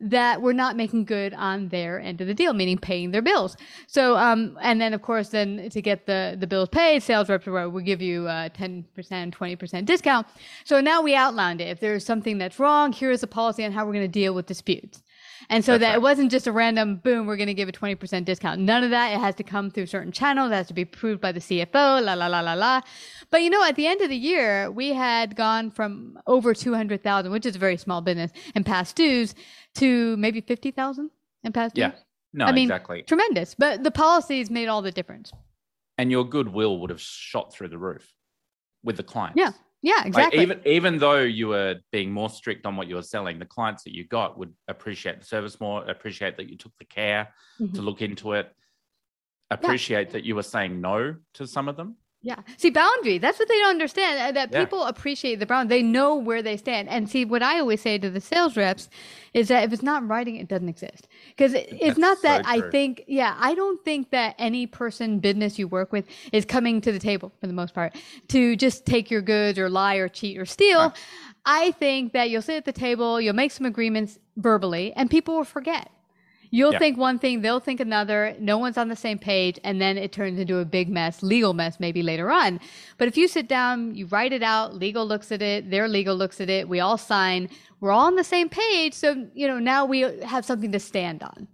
that 0.00 0.42
were 0.42 0.52
not 0.52 0.76
making 0.76 1.04
good 1.04 1.32
on 1.34 1.68
their 1.68 1.98
end 1.98 2.20
of 2.20 2.26
the 2.26 2.34
deal, 2.34 2.52
meaning 2.52 2.76
paying 2.76 3.12
their 3.12 3.22
bills. 3.22 3.56
So, 3.86 4.16
um, 4.16 4.58
and 4.60 4.80
then 4.80 4.92
of 4.92 5.02
course, 5.02 5.30
then 5.30 5.70
to 5.70 5.80
get 5.80 6.06
the, 6.06 6.36
the 6.38 6.46
bills 6.46 6.68
paid, 6.68 7.02
sales 7.02 7.28
reps 7.28 7.46
will 7.46 7.80
give 7.80 8.02
you 8.02 8.26
a 8.26 8.50
10%, 8.54 8.84
20% 8.94 9.84
discount. 9.86 10.26
So 10.64 10.80
now 10.80 11.00
we 11.00 11.14
outlined 11.14 11.60
it. 11.60 11.68
If 11.68 11.80
there's 11.80 12.04
something 12.04 12.38
that's 12.38 12.58
wrong, 12.58 12.92
here's 12.92 13.22
a 13.22 13.26
policy 13.26 13.64
on 13.64 13.72
how 13.72 13.86
we're 13.86 13.94
going 13.94 14.04
to 14.04 14.08
deal 14.08 14.34
with 14.34 14.46
disputes. 14.46 15.02
And 15.48 15.64
so 15.64 15.72
That's 15.72 15.80
that 15.80 15.88
right. 15.88 15.96
it 15.96 16.02
wasn't 16.02 16.30
just 16.30 16.46
a 16.46 16.52
random 16.52 16.96
boom, 16.96 17.26
we're 17.26 17.36
going 17.36 17.46
to 17.46 17.54
give 17.54 17.68
a 17.68 17.72
20% 17.72 18.24
discount. 18.24 18.60
None 18.60 18.84
of 18.84 18.90
that. 18.90 19.12
It 19.12 19.20
has 19.20 19.34
to 19.36 19.44
come 19.44 19.70
through 19.70 19.86
certain 19.86 20.12
channels. 20.12 20.50
It 20.50 20.54
has 20.54 20.66
to 20.68 20.74
be 20.74 20.82
approved 20.82 21.20
by 21.20 21.32
the 21.32 21.40
CFO, 21.40 22.02
la, 22.02 22.14
la, 22.14 22.26
la, 22.26 22.40
la, 22.40 22.54
la. 22.54 22.80
But 23.30 23.42
you 23.42 23.50
know, 23.50 23.62
at 23.64 23.76
the 23.76 23.86
end 23.86 24.00
of 24.00 24.08
the 24.08 24.16
year, 24.16 24.70
we 24.70 24.92
had 24.92 25.36
gone 25.36 25.70
from 25.70 26.18
over 26.26 26.54
200,000, 26.54 27.30
which 27.30 27.46
is 27.46 27.56
a 27.56 27.58
very 27.58 27.76
small 27.76 28.00
business 28.00 28.32
in 28.54 28.64
past 28.64 28.96
dues 28.96 29.34
to 29.76 30.16
maybe 30.16 30.40
50,000 30.40 31.10
in 31.44 31.52
past 31.52 31.74
dues. 31.74 31.82
Yeah. 31.82 31.92
No, 32.32 32.44
I 32.44 32.52
mean, 32.52 32.64
exactly. 32.64 33.02
Tremendous. 33.02 33.54
But 33.54 33.82
the 33.82 33.90
policies 33.90 34.50
made 34.50 34.68
all 34.68 34.82
the 34.82 34.92
difference. 34.92 35.32
And 35.96 36.10
your 36.10 36.24
goodwill 36.24 36.78
would 36.80 36.90
have 36.90 37.00
shot 37.00 37.52
through 37.52 37.68
the 37.68 37.78
roof 37.78 38.12
with 38.82 38.96
the 38.96 39.02
clients. 39.02 39.38
Yeah. 39.38 39.52
Yeah, 39.82 40.04
exactly. 40.04 40.38
Like 40.38 40.48
even 40.48 40.60
even 40.66 40.98
though 40.98 41.20
you 41.20 41.48
were 41.48 41.76
being 41.92 42.10
more 42.10 42.30
strict 42.30 42.66
on 42.66 42.76
what 42.76 42.88
you 42.88 42.96
were 42.96 43.02
selling, 43.02 43.38
the 43.38 43.44
clients 43.44 43.84
that 43.84 43.94
you 43.94 44.04
got 44.04 44.38
would 44.38 44.52
appreciate 44.68 45.20
the 45.20 45.26
service 45.26 45.60
more, 45.60 45.84
appreciate 45.88 46.36
that 46.38 46.48
you 46.48 46.56
took 46.56 46.72
the 46.78 46.84
care 46.84 47.28
mm-hmm. 47.60 47.74
to 47.74 47.82
look 47.82 48.02
into 48.02 48.32
it, 48.32 48.50
appreciate 49.50 50.08
yeah. 50.08 50.12
that 50.14 50.24
you 50.24 50.34
were 50.34 50.42
saying 50.42 50.80
no 50.80 51.16
to 51.34 51.46
some 51.46 51.68
of 51.68 51.76
them. 51.76 51.96
Yeah. 52.26 52.40
See, 52.56 52.70
boundary. 52.70 53.18
That's 53.18 53.38
what 53.38 53.46
they 53.46 53.56
don't 53.60 53.70
understand. 53.70 54.18
Uh, 54.18 54.32
that 54.32 54.52
people 54.52 54.80
yeah. 54.80 54.88
appreciate 54.88 55.36
the 55.38 55.46
boundary. 55.46 55.78
They 55.78 55.82
know 55.84 56.16
where 56.16 56.42
they 56.42 56.56
stand. 56.56 56.88
And 56.88 57.08
see, 57.08 57.24
what 57.24 57.40
I 57.40 57.60
always 57.60 57.80
say 57.80 57.98
to 57.98 58.10
the 58.10 58.20
sales 58.20 58.56
reps 58.56 58.88
is 59.32 59.46
that 59.46 59.62
if 59.62 59.72
it's 59.72 59.84
not 59.84 60.04
writing, 60.08 60.34
it 60.34 60.48
doesn't 60.48 60.68
exist. 60.68 61.06
Because 61.28 61.52
it's 61.54 61.96
not 61.96 62.20
that 62.22 62.44
so 62.44 62.50
I 62.50 62.62
think, 62.70 63.04
yeah, 63.06 63.36
I 63.38 63.54
don't 63.54 63.84
think 63.84 64.10
that 64.10 64.34
any 64.40 64.66
person, 64.66 65.20
business 65.20 65.56
you 65.56 65.68
work 65.68 65.92
with 65.92 66.08
is 66.32 66.44
coming 66.44 66.80
to 66.80 66.90
the 66.90 66.98
table 66.98 67.30
for 67.40 67.46
the 67.46 67.52
most 67.52 67.74
part 67.74 67.94
to 68.26 68.56
just 68.56 68.86
take 68.86 69.08
your 69.08 69.22
goods 69.22 69.56
or 69.56 69.70
lie 69.70 69.94
or 69.94 70.08
cheat 70.08 70.36
or 70.36 70.46
steal. 70.46 70.80
Huh. 70.80 70.90
I 71.44 71.70
think 71.70 72.12
that 72.14 72.28
you'll 72.28 72.42
sit 72.42 72.56
at 72.56 72.64
the 72.64 72.72
table, 72.72 73.20
you'll 73.20 73.34
make 73.34 73.52
some 73.52 73.66
agreements 73.66 74.18
verbally, 74.36 74.92
and 74.94 75.08
people 75.08 75.36
will 75.36 75.44
forget. 75.44 75.92
You'll 76.50 76.72
yeah. 76.72 76.78
think 76.78 76.98
one 76.98 77.18
thing, 77.18 77.42
they'll 77.42 77.60
think 77.60 77.80
another. 77.80 78.34
No 78.38 78.58
one's 78.58 78.78
on 78.78 78.88
the 78.88 78.96
same 78.96 79.18
page, 79.18 79.58
and 79.64 79.80
then 79.80 79.98
it 79.98 80.12
turns 80.12 80.38
into 80.38 80.58
a 80.58 80.64
big 80.64 80.88
mess, 80.88 81.22
legal 81.22 81.54
mess, 81.54 81.78
maybe 81.80 82.02
later 82.02 82.30
on. 82.30 82.60
But 82.98 83.08
if 83.08 83.16
you 83.16 83.28
sit 83.28 83.48
down, 83.48 83.94
you 83.94 84.06
write 84.06 84.32
it 84.32 84.42
out, 84.42 84.74
legal 84.74 85.06
looks 85.06 85.32
at 85.32 85.42
it, 85.42 85.70
their 85.70 85.88
legal 85.88 86.16
looks 86.16 86.40
at 86.40 86.50
it, 86.50 86.68
we 86.68 86.80
all 86.80 86.98
sign, 86.98 87.48
we're 87.80 87.90
all 87.90 88.06
on 88.06 88.16
the 88.16 88.24
same 88.24 88.48
page. 88.48 88.94
So, 88.94 89.26
you 89.34 89.46
know, 89.46 89.58
now 89.58 89.84
we 89.84 90.00
have 90.00 90.44
something 90.44 90.72
to 90.72 90.80
stand 90.80 91.22
on. 91.22 91.48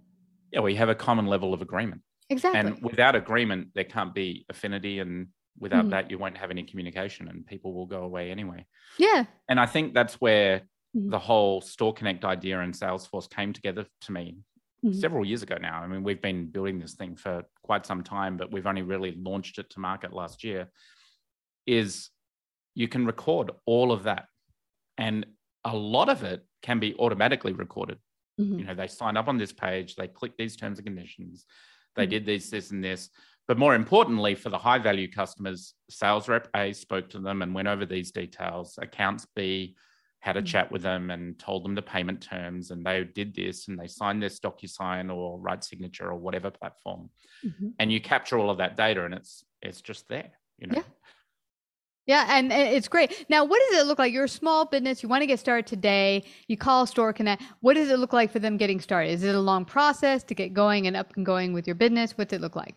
Yeah, 0.51 0.61
we 0.61 0.75
have 0.75 0.89
a 0.89 0.95
common 0.95 1.25
level 1.25 1.53
of 1.53 1.61
agreement. 1.61 2.01
Exactly. 2.29 2.59
And 2.59 2.81
without 2.81 3.15
agreement, 3.15 3.69
there 3.75 3.83
can't 3.83 4.13
be 4.13 4.45
affinity. 4.49 4.99
And 4.99 5.27
without 5.59 5.81
mm-hmm. 5.81 5.89
that, 5.89 6.11
you 6.11 6.17
won't 6.17 6.37
have 6.37 6.51
any 6.51 6.63
communication 6.63 7.27
and 7.27 7.45
people 7.45 7.73
will 7.73 7.85
go 7.85 8.03
away 8.03 8.31
anyway. 8.31 8.65
Yeah. 8.97 9.25
And 9.49 9.59
I 9.59 9.65
think 9.65 9.93
that's 9.93 10.15
where 10.15 10.59
mm-hmm. 10.95 11.09
the 11.09 11.19
whole 11.19 11.61
Store 11.61 11.93
Connect 11.93 12.23
idea 12.23 12.59
and 12.59 12.73
Salesforce 12.73 13.29
came 13.29 13.53
together 13.53 13.85
to 14.01 14.11
me 14.11 14.37
mm-hmm. 14.83 14.99
several 14.99 15.25
years 15.25 15.43
ago 15.43 15.57
now. 15.59 15.81
I 15.81 15.87
mean, 15.87 16.03
we've 16.03 16.21
been 16.21 16.47
building 16.47 16.79
this 16.79 16.93
thing 16.93 17.15
for 17.15 17.43
quite 17.63 17.85
some 17.85 18.03
time, 18.03 18.37
but 18.37 18.51
we've 18.51 18.67
only 18.67 18.81
really 18.81 19.15
launched 19.17 19.59
it 19.59 19.69
to 19.71 19.79
market 19.79 20.13
last 20.13 20.43
year. 20.43 20.69
Is 21.65 22.09
you 22.75 22.87
can 22.87 23.05
record 23.05 23.51
all 23.65 23.91
of 23.91 24.03
that, 24.03 24.25
and 24.97 25.25
a 25.63 25.75
lot 25.75 26.09
of 26.09 26.23
it 26.23 26.45
can 26.61 26.79
be 26.79 26.95
automatically 26.95 27.53
recorded. 27.53 27.97
Mm-hmm. 28.39 28.59
You 28.59 28.65
know, 28.65 28.75
they 28.75 28.87
sign 28.87 29.15
up 29.17 29.27
on 29.27 29.37
this 29.37 29.53
page, 29.53 29.95
they 29.95 30.07
click 30.07 30.33
these 30.37 30.55
terms 30.55 30.79
and 30.79 30.87
conditions, 30.87 31.45
they 31.95 32.03
mm-hmm. 32.03 32.11
did 32.11 32.25
this, 32.25 32.49
this, 32.49 32.71
and 32.71 32.83
this. 32.83 33.09
But 33.47 33.57
more 33.57 33.75
importantly, 33.75 34.35
for 34.35 34.49
the 34.49 34.57
high 34.57 34.79
value 34.79 35.11
customers, 35.11 35.73
sales 35.89 36.29
rep 36.29 36.47
A 36.55 36.73
spoke 36.73 37.09
to 37.09 37.19
them 37.19 37.41
and 37.41 37.53
went 37.53 37.67
over 37.67 37.85
these 37.85 38.11
details. 38.11 38.79
Accounts 38.81 39.27
B 39.35 39.75
had 40.23 40.37
a 40.37 40.41
mm. 40.41 40.45
chat 40.45 40.71
with 40.71 40.81
them 40.81 41.11
and 41.11 41.37
told 41.37 41.65
them 41.65 41.75
the 41.75 41.81
payment 41.81 42.21
terms 42.21 42.71
and 42.71 42.85
they 42.85 43.03
did 43.03 43.35
this 43.35 43.67
and 43.67 43.77
they 43.77 43.87
signed 43.87 44.23
this 44.23 44.39
DocuSign 44.39 45.13
or 45.13 45.37
Right 45.37 45.61
Signature 45.61 46.07
or 46.07 46.15
whatever 46.15 46.49
platform. 46.49 47.09
Mm-hmm. 47.45 47.67
And 47.77 47.91
you 47.91 47.99
capture 47.99 48.39
all 48.39 48.49
of 48.49 48.57
that 48.59 48.77
data 48.77 49.03
and 49.03 49.13
it's 49.13 49.43
it's 49.61 49.81
just 49.81 50.07
there, 50.07 50.31
you 50.57 50.67
know. 50.67 50.77
Yeah. 50.77 50.83
Yeah, 52.05 52.37
and, 52.37 52.51
it's 52.51 52.89
great. 52.89 53.25
Now, 53.29 53.45
what 53.45 53.61
does 53.69 53.79
it 53.79 53.87
look 53.87 53.97
like? 53.97 54.11
You're 54.11 54.25
a 54.25 54.29
small 54.29 54.65
business. 54.65 55.01
You 55.01 55.07
want 55.07 55.21
to 55.21 55.25
get 55.25 55.39
started 55.39 55.65
today. 55.65 56.25
You 56.49 56.57
call 56.57 56.85
Store 56.85 57.13
Connect. 57.13 57.41
What 57.61 57.75
does 57.75 57.89
it 57.89 57.97
look 57.97 58.11
like 58.11 58.29
for 58.29 58.39
them 58.39 58.57
getting 58.57 58.81
started? 58.81 59.11
Is 59.11 59.23
it 59.23 59.33
a 59.33 59.39
long 59.39 59.63
process 59.63 60.21
to 60.23 60.35
get 60.35 60.53
going 60.53 60.85
and 60.85 60.97
up 60.97 61.13
and 61.15 61.25
going 61.25 61.53
with 61.53 61.65
your 61.65 61.75
business? 61.75 62.17
What's 62.17 62.33
it 62.33 62.41
look 62.41 62.57
like? 62.57 62.75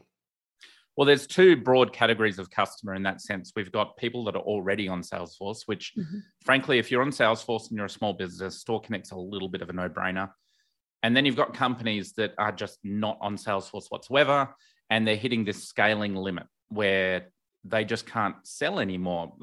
Well, 0.97 1.07
there's 1.07 1.27
two 1.27 1.57
broad 1.57 1.93
categories 1.93 2.39
of 2.39 2.51
customer 2.51 2.95
in 2.95 3.03
that 3.03 3.21
sense. 3.21 3.53
We've 3.55 3.71
got 3.71 3.97
people 3.99 4.25
that 4.25 4.35
are 4.35 4.43
already 4.43 4.89
on 4.89 5.03
Salesforce, 5.03 5.63
which, 5.67 5.93
mm-hmm. 5.97 6.19
frankly, 6.45 6.79
if 6.79 6.91
you're 6.91 7.03
on 7.03 7.11
Salesforce 7.11 7.69
and 7.69 7.77
you're 7.77 7.87
a 7.87 7.91
small 7.91 8.15
business, 8.15 8.61
Store 8.61 8.81
Connect's 8.81 9.11
a 9.11 9.17
little 9.17 9.49
bit 9.49 9.61
of 9.61 9.69
a 9.69 9.75
no 9.75 9.89
brainer. 9.89 10.31
And 11.03 11.15
then 11.15 11.27
you've 11.27 11.37
got 11.37 11.55
companies 11.55 12.13
that 12.15 12.33
are 12.39 12.53
just 12.53 12.79
not 12.83 13.19
on 13.21 13.37
Salesforce 13.37 13.91
whatsoever, 13.91 14.55
and 14.89 15.07
they're 15.07 15.17
hitting 15.17 15.45
this 15.45 15.65
scaling 15.65 16.15
limit 16.15 16.47
where 16.69 17.29
they 17.65 17.85
just 17.85 18.07
can't 18.07 18.37
sell 18.45 18.81
anymore, 18.81 19.35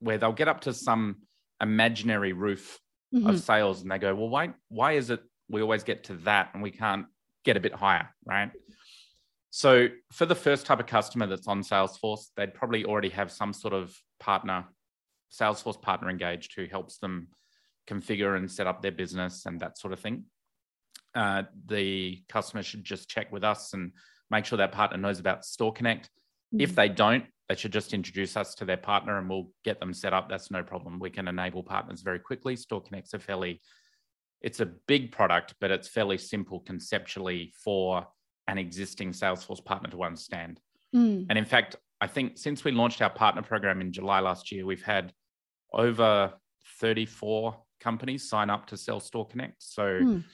where 0.00 0.18
they'll 0.18 0.32
get 0.32 0.48
up 0.48 0.60
to 0.62 0.74
some 0.74 1.16
imaginary 1.60 2.32
roof 2.32 2.78
mm-hmm. 3.14 3.28
of 3.28 3.40
sales 3.40 3.82
and 3.82 3.90
they 3.90 3.98
go, 3.98 4.14
well, 4.14 4.28
why, 4.28 4.52
why 4.68 4.92
is 4.92 5.10
it 5.10 5.20
we 5.48 5.62
always 5.62 5.82
get 5.82 6.04
to 6.04 6.14
that 6.14 6.50
and 6.52 6.62
we 6.62 6.70
can't 6.70 7.06
get 7.44 7.56
a 7.56 7.60
bit 7.60 7.74
higher, 7.74 8.08
right? 8.26 8.50
So 9.50 9.88
for 10.12 10.26
the 10.26 10.34
first 10.34 10.66
type 10.66 10.80
of 10.80 10.86
customer 10.86 11.26
that's 11.26 11.48
on 11.48 11.62
Salesforce, 11.62 12.26
they'd 12.36 12.54
probably 12.54 12.84
already 12.84 13.08
have 13.10 13.32
some 13.32 13.52
sort 13.52 13.74
of 13.74 13.96
partner, 14.20 14.66
Salesforce 15.32 15.80
partner 15.80 16.10
engaged 16.10 16.54
who 16.54 16.66
helps 16.66 16.98
them 16.98 17.28
configure 17.88 18.36
and 18.36 18.50
set 18.50 18.66
up 18.66 18.82
their 18.82 18.92
business 18.92 19.46
and 19.46 19.60
that 19.60 19.78
sort 19.78 19.92
of 19.92 20.00
thing. 20.00 20.24
Uh, 21.14 21.44
the 21.66 22.22
customer 22.28 22.62
should 22.62 22.84
just 22.84 23.08
check 23.08 23.32
with 23.32 23.42
us 23.42 23.72
and 23.72 23.92
make 24.30 24.44
sure 24.44 24.58
that 24.58 24.72
partner 24.72 24.98
knows 24.98 25.18
about 25.18 25.44
Store 25.44 25.72
Connect. 25.72 26.06
Mm-hmm. 26.06 26.60
If 26.60 26.74
they 26.74 26.88
don't, 26.88 27.24
they 27.48 27.54
should 27.54 27.72
just 27.72 27.94
introduce 27.94 28.36
us 28.36 28.54
to 28.56 28.66
their 28.66 28.76
partner 28.76 29.18
and 29.18 29.28
we'll 29.30 29.50
get 29.64 29.80
them 29.80 29.94
set 29.94 30.12
up. 30.12 30.28
That's 30.28 30.50
no 30.50 30.62
problem. 30.62 30.98
We 30.98 31.08
can 31.08 31.26
enable 31.26 31.62
partners 31.62 32.02
very 32.02 32.18
quickly. 32.18 32.56
Store 32.56 32.82
Connect's 32.82 33.14
a 33.14 33.18
fairly, 33.18 33.62
it's 34.42 34.60
a 34.60 34.66
big 34.66 35.12
product, 35.12 35.54
but 35.58 35.70
it's 35.70 35.88
fairly 35.88 36.18
simple 36.18 36.60
conceptually 36.60 37.54
for 37.64 38.06
an 38.48 38.58
existing 38.58 39.12
Salesforce 39.12 39.64
partner 39.64 39.90
to 39.90 40.02
understand. 40.02 40.58
Mm. 40.94 41.26
And 41.28 41.38
in 41.38 41.44
fact, 41.44 41.76
I 42.00 42.06
think 42.06 42.38
since 42.38 42.64
we 42.64 42.72
launched 42.72 43.02
our 43.02 43.10
partner 43.10 43.42
program 43.42 43.80
in 43.80 43.92
July 43.92 44.20
last 44.20 44.50
year, 44.50 44.64
we've 44.64 44.82
had 44.82 45.12
over 45.72 46.32
34 46.80 47.56
companies 47.80 48.28
sign 48.28 48.50
up 48.50 48.66
to 48.66 48.76
Sell 48.76 49.00
Store 49.00 49.26
Connect. 49.26 49.62
So 49.62 49.82
mm. 49.82 50.24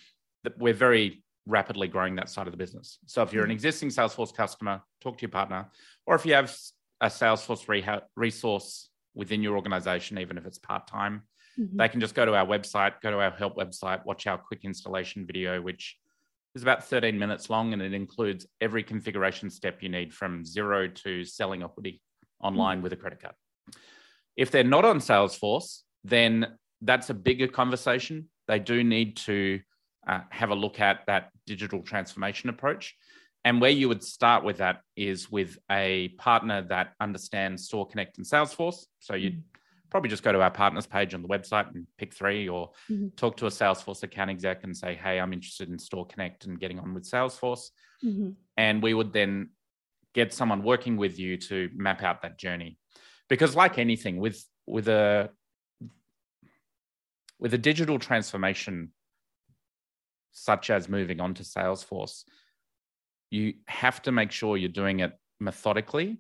we're 0.59 0.75
very 0.75 1.25
rapidly 1.47 1.89
growing 1.89 2.15
that 2.17 2.31
side 2.31 2.47
of 2.47 2.53
the 2.53 2.57
business. 2.57 2.99
So 3.07 3.23
if 3.23 3.33
you're 3.33 3.45
an 3.45 3.51
hmm. 3.51 3.55
existing 3.55 3.91
Salesforce 3.91 4.35
customer, 4.35 4.81
talk 5.03 5.19
to 5.19 5.23
your 5.23 5.31
partner. 5.31 5.69
Or 6.07 6.15
if 6.15 6.25
you 6.25 6.33
have 6.33 6.57
a 7.03 7.09
Salesforce 7.09 7.67
reha- 7.67 8.01
resource 8.17 8.89
within 9.15 9.43
your 9.43 9.55
organization, 9.55 10.17
even 10.17 10.39
if 10.39 10.47
it's 10.47 10.57
part 10.57 10.87
time, 10.87 11.25
Mhm. 11.59 11.77
they 11.77 11.89
can 11.89 12.01
just 12.01 12.15
go 12.15 12.25
to 12.25 12.35
our 12.35 12.47
website, 12.47 13.01
go 13.03 13.11
to 13.11 13.19
our 13.19 13.31
help 13.31 13.57
website, 13.57 14.05
watch 14.07 14.27
our 14.27 14.39
quick 14.39 14.65
installation 14.65 15.27
video, 15.27 15.61
which 15.61 15.99
is 16.55 16.63
about 16.63 16.85
13 16.85 17.19
minutes 17.19 17.51
long 17.51 17.73
and 17.73 17.83
it 17.83 17.93
includes 17.93 18.47
every 18.61 18.83
configuration 18.83 19.51
step 19.51 19.83
you 19.83 19.89
need 19.89 20.15
from 20.15 20.45
zero 20.45 20.89
to 20.89 21.25
selling 21.25 21.63
a 21.63 21.69
hoodie 21.69 22.01
online 22.43 22.83
with 22.83 22.93
a 22.93 22.97
credit 22.97 23.21
card. 23.21 23.35
If 24.37 24.51
they're 24.51 24.65
not 24.65 24.85
on 24.85 24.99
Salesforce, 24.99 25.81
then 26.05 26.47
that's 26.81 27.11
a 27.11 27.15
bigger 27.15 27.49
conversation. 27.49 28.29
They 28.47 28.59
do 28.59 28.85
need 28.85 29.17
to 29.19 29.61
uh, 30.07 30.21
have 30.31 30.51
a 30.51 30.55
look 30.55 30.81
at 30.81 31.07
that 31.07 31.31
digital 31.47 31.83
transformation 31.83 32.51
approach. 32.51 32.95
And 33.45 33.61
where 33.61 33.71
you 33.71 33.89
would 33.89 34.03
start 34.03 34.45
with 34.45 34.59
that 34.59 34.81
is 34.97 35.31
with 35.31 35.59
a 35.71 36.09
partner 36.19 36.63
that 36.69 36.93
understands 37.01 37.65
Store 37.67 37.87
Connect 37.87 38.17
and 38.17 38.27
Salesforce. 38.27 38.87
So 39.01 39.15
you 39.15 39.31
would 39.31 39.43
probably 39.95 40.11
just 40.11 40.25
go 40.25 40.33
to 40.33 40.41
our 40.43 40.51
partners 40.51 40.89
page 40.89 41.15
on 41.15 41.23
the 41.23 41.29
website 41.29 41.73
and 41.73 41.87
pick 41.99 42.13
three, 42.13 42.49
or 42.49 42.73
Mhm. 42.91 43.15
talk 43.15 43.37
to 43.37 43.47
a 43.47 43.49
Salesforce 43.49 44.03
account 44.03 44.29
exec 44.29 44.65
and 44.65 44.77
say, 44.77 44.97
"Hey, 44.97 45.21
I'm 45.21 45.33
interested 45.33 45.69
in 45.69 45.79
Store 45.79 46.05
Connect 46.05 46.47
and 46.47 46.59
getting 46.59 46.81
on 46.81 46.95
with 46.95 47.05
Salesforce." 47.05 47.71
Mhm. 48.03 48.35
and 48.57 48.83
we 48.83 48.93
would 48.93 49.13
then 49.13 49.51
get 50.15 50.33
someone 50.33 50.63
working 50.65 50.97
with 50.97 51.19
you 51.19 51.37
to 51.37 51.71
map 51.75 52.03
out 52.03 52.23
that 52.23 52.39
journey 52.39 52.77
because 53.29 53.55
like 53.57 53.79
anything 53.79 54.17
with 54.19 54.45
with 54.67 54.89
a 54.89 55.31
with 57.39 57.55
a 57.55 57.59
digital 57.59 57.99
transformation 57.99 58.93
such 60.33 60.71
as 60.71 60.89
moving 60.89 61.21
on 61.21 61.35
to 61.35 61.43
salesforce 61.45 62.25
you 63.31 63.55
have 63.69 64.03
to 64.03 64.13
make 64.13 64.31
sure 64.33 64.57
you're 64.57 64.69
doing 64.69 65.01
it 65.01 65.13
methodically 65.41 66.19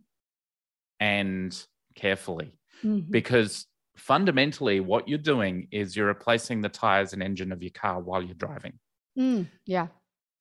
and 1.00 1.66
carefully 1.94 2.50
Mhm. 2.82 3.10
because 3.10 3.66
fundamentally 3.96 4.80
what 4.80 5.08
you're 5.08 5.18
doing 5.18 5.68
is 5.70 5.94
you're 5.96 6.06
replacing 6.08 6.60
the 6.60 6.68
tires 6.68 7.12
and 7.12 7.22
engine 7.22 7.52
of 7.52 7.62
your 7.62 7.70
car 7.72 8.00
while 8.00 8.22
you're 8.22 8.34
driving 8.34 8.78
Mm, 9.16 9.46
yeah. 9.66 9.87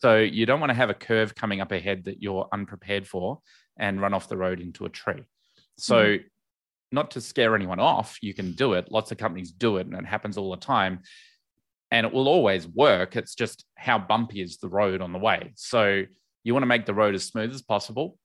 so 0.01 0.17
you 0.17 0.45
don't 0.47 0.59
want 0.59 0.71
to 0.71 0.75
have 0.75 0.89
a 0.89 0.95
curve 0.95 1.35
coming 1.35 1.61
up 1.61 1.71
ahead 1.71 2.05
that 2.05 2.21
you're 2.21 2.47
unprepared 2.51 3.07
for 3.07 3.39
and 3.77 4.01
run 4.01 4.13
off 4.13 4.27
the 4.27 4.37
road 4.37 4.59
into 4.59 4.85
a 4.85 4.89
tree. 4.89 5.23
So 5.77 6.17
not 6.91 7.11
to 7.11 7.21
scare 7.21 7.55
anyone 7.55 7.79
off, 7.79 8.17
you 8.21 8.33
can 8.33 8.51
do 8.53 8.73
it. 8.73 8.91
Lots 8.91 9.11
of 9.11 9.17
companies 9.17 9.51
do 9.51 9.77
it 9.77 9.87
and 9.87 9.95
it 9.95 10.05
happens 10.05 10.37
all 10.37 10.51
the 10.51 10.57
time. 10.57 11.01
And 11.91 12.05
it 12.07 12.13
will 12.13 12.27
always 12.27 12.67
work. 12.67 13.15
It's 13.15 13.33
just 13.35 13.65
how 13.75 13.97
bumpy 13.99 14.41
is 14.41 14.57
the 14.57 14.67
road 14.69 15.01
on 15.01 15.11
the 15.13 15.19
way. 15.19 15.53
So 15.55 16.03
you 16.43 16.53
want 16.53 16.63
to 16.63 16.67
make 16.67 16.85
the 16.85 16.93
road 16.93 17.13
as 17.15 17.23
smooth 17.23 17.51
as 17.53 17.61
possible 17.61 18.17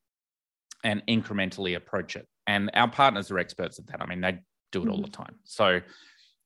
and 0.85 1.03
incrementally 1.07 1.77
approach 1.77 2.17
it. 2.17 2.27
And 2.49 2.71
our 2.73 2.91
partners 2.91 3.31
are 3.31 3.39
experts 3.39 3.79
at 3.79 3.87
that. 3.89 4.01
I 4.01 4.07
mean, 4.07 4.23
they 4.23 4.39
do 4.73 4.83
it 4.83 4.89
all 4.89 5.03
the 5.03 5.11
time. 5.11 5.37
So 5.45 5.81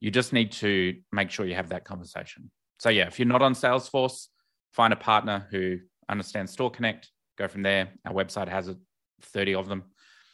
you 0.01 0.11
just 0.11 0.33
need 0.33 0.51
to 0.53 0.97
make 1.13 1.31
sure 1.31 1.47
you 1.47 1.55
have 1.55 1.69
that 1.69 1.85
conversation. 1.85 2.51
So 2.81 2.89
yeah, 2.89 3.07
if 3.07 3.21
you're 3.21 3.29
not 3.29 3.41
on 3.41 3.55
Salesforce, 3.55 4.27
find 4.73 4.93
a 4.93 4.97
partner 4.97 5.47
who 5.53 5.79
understands 6.09 6.51
Store 6.51 6.73
Connect, 6.73 7.09
go 7.39 7.47
from 7.47 7.63
there. 7.63 7.93
Our 8.05 8.13
website 8.13 8.49
has 8.49 8.67
it, 8.67 8.77
30 9.23 9.55
of 9.55 9.69
them. 9.69 9.85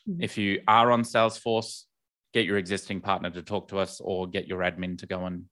Mhm. 0.09 0.17
If 0.23 0.39
you 0.39 0.63
are 0.67 0.91
on 0.91 1.03
Salesforce, 1.03 1.85
get 2.33 2.47
your 2.47 2.57
existing 2.57 3.03
partner 3.03 3.31
to 3.31 3.43
talk 3.43 3.69
to 3.69 3.79
us 3.79 4.01
or 4.01 4.27
get 4.27 4.49
your 4.49 4.61
admin 4.61 4.97
to 4.99 5.07
go 5.07 5.27
and 5.27 5.45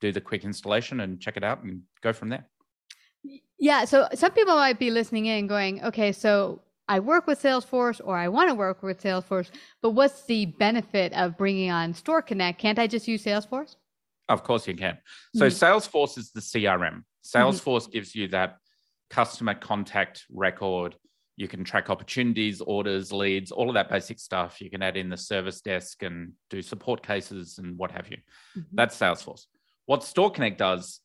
do 0.00 0.12
the 0.12 0.20
quick 0.20 0.44
installation 0.44 1.00
and 1.00 1.20
check 1.20 1.36
it 1.36 1.42
out 1.42 1.64
and 1.64 1.82
go 2.00 2.12
from 2.12 2.28
there. 2.28 2.48
Yeah. 3.58 3.86
So 3.86 4.06
some 4.14 4.30
people 4.30 4.54
might 4.54 4.78
be 4.78 4.92
listening 4.92 5.26
in 5.26 5.48
going, 5.48 5.82
okay, 5.82 6.12
so 6.12 6.62
I 6.88 7.00
work 7.00 7.26
with 7.26 7.42
Salesforce 7.42 8.00
or 8.02 8.16
I 8.16 8.28
want 8.28 8.48
to 8.48 8.54
work 8.54 8.82
with 8.82 9.02
Salesforce, 9.02 9.50
but 9.82 9.90
what's 9.90 10.24
the 10.24 10.46
benefit 10.46 11.12
of 11.12 11.36
bringing 11.36 11.70
on 11.70 11.92
Store 11.92 12.22
Connect? 12.22 12.58
Can't 12.58 12.78
I 12.78 12.86
just 12.86 13.06
use 13.06 13.24
Salesforce? 13.24 13.76
Of 14.28 14.42
course 14.42 14.66
you 14.66 14.74
can. 14.74 14.98
So 15.34 15.46
Mhm. 15.46 15.50
Salesforce 15.50 16.18
is 16.18 16.32
the 16.32 16.40
CRM. 16.40 17.04
Salesforce 17.22 17.90
gives 17.90 18.14
you 18.14 18.28
that 18.28 18.56
customer 19.10 19.54
contact 19.54 20.24
record. 20.30 20.96
You 21.36 21.46
can 21.46 21.62
track 21.62 21.88
opportunities, 21.88 22.60
orders, 22.60 23.12
leads, 23.12 23.52
all 23.52 23.68
of 23.68 23.74
that 23.74 23.88
basic 23.88 24.18
stuff. 24.18 24.60
You 24.60 24.70
can 24.70 24.82
add 24.82 24.96
in 24.96 25.08
the 25.08 25.16
service 25.16 25.60
desk 25.60 26.02
and 26.02 26.32
do 26.50 26.62
support 26.62 27.02
cases 27.02 27.58
and 27.58 27.78
what 27.78 27.90
have 27.90 28.10
you. 28.10 28.18
Mhm. 28.56 28.66
That's 28.72 28.98
Salesforce. 28.98 29.46
What 29.86 30.04
Store 30.04 30.30
Connect 30.30 30.58
does 30.58 31.00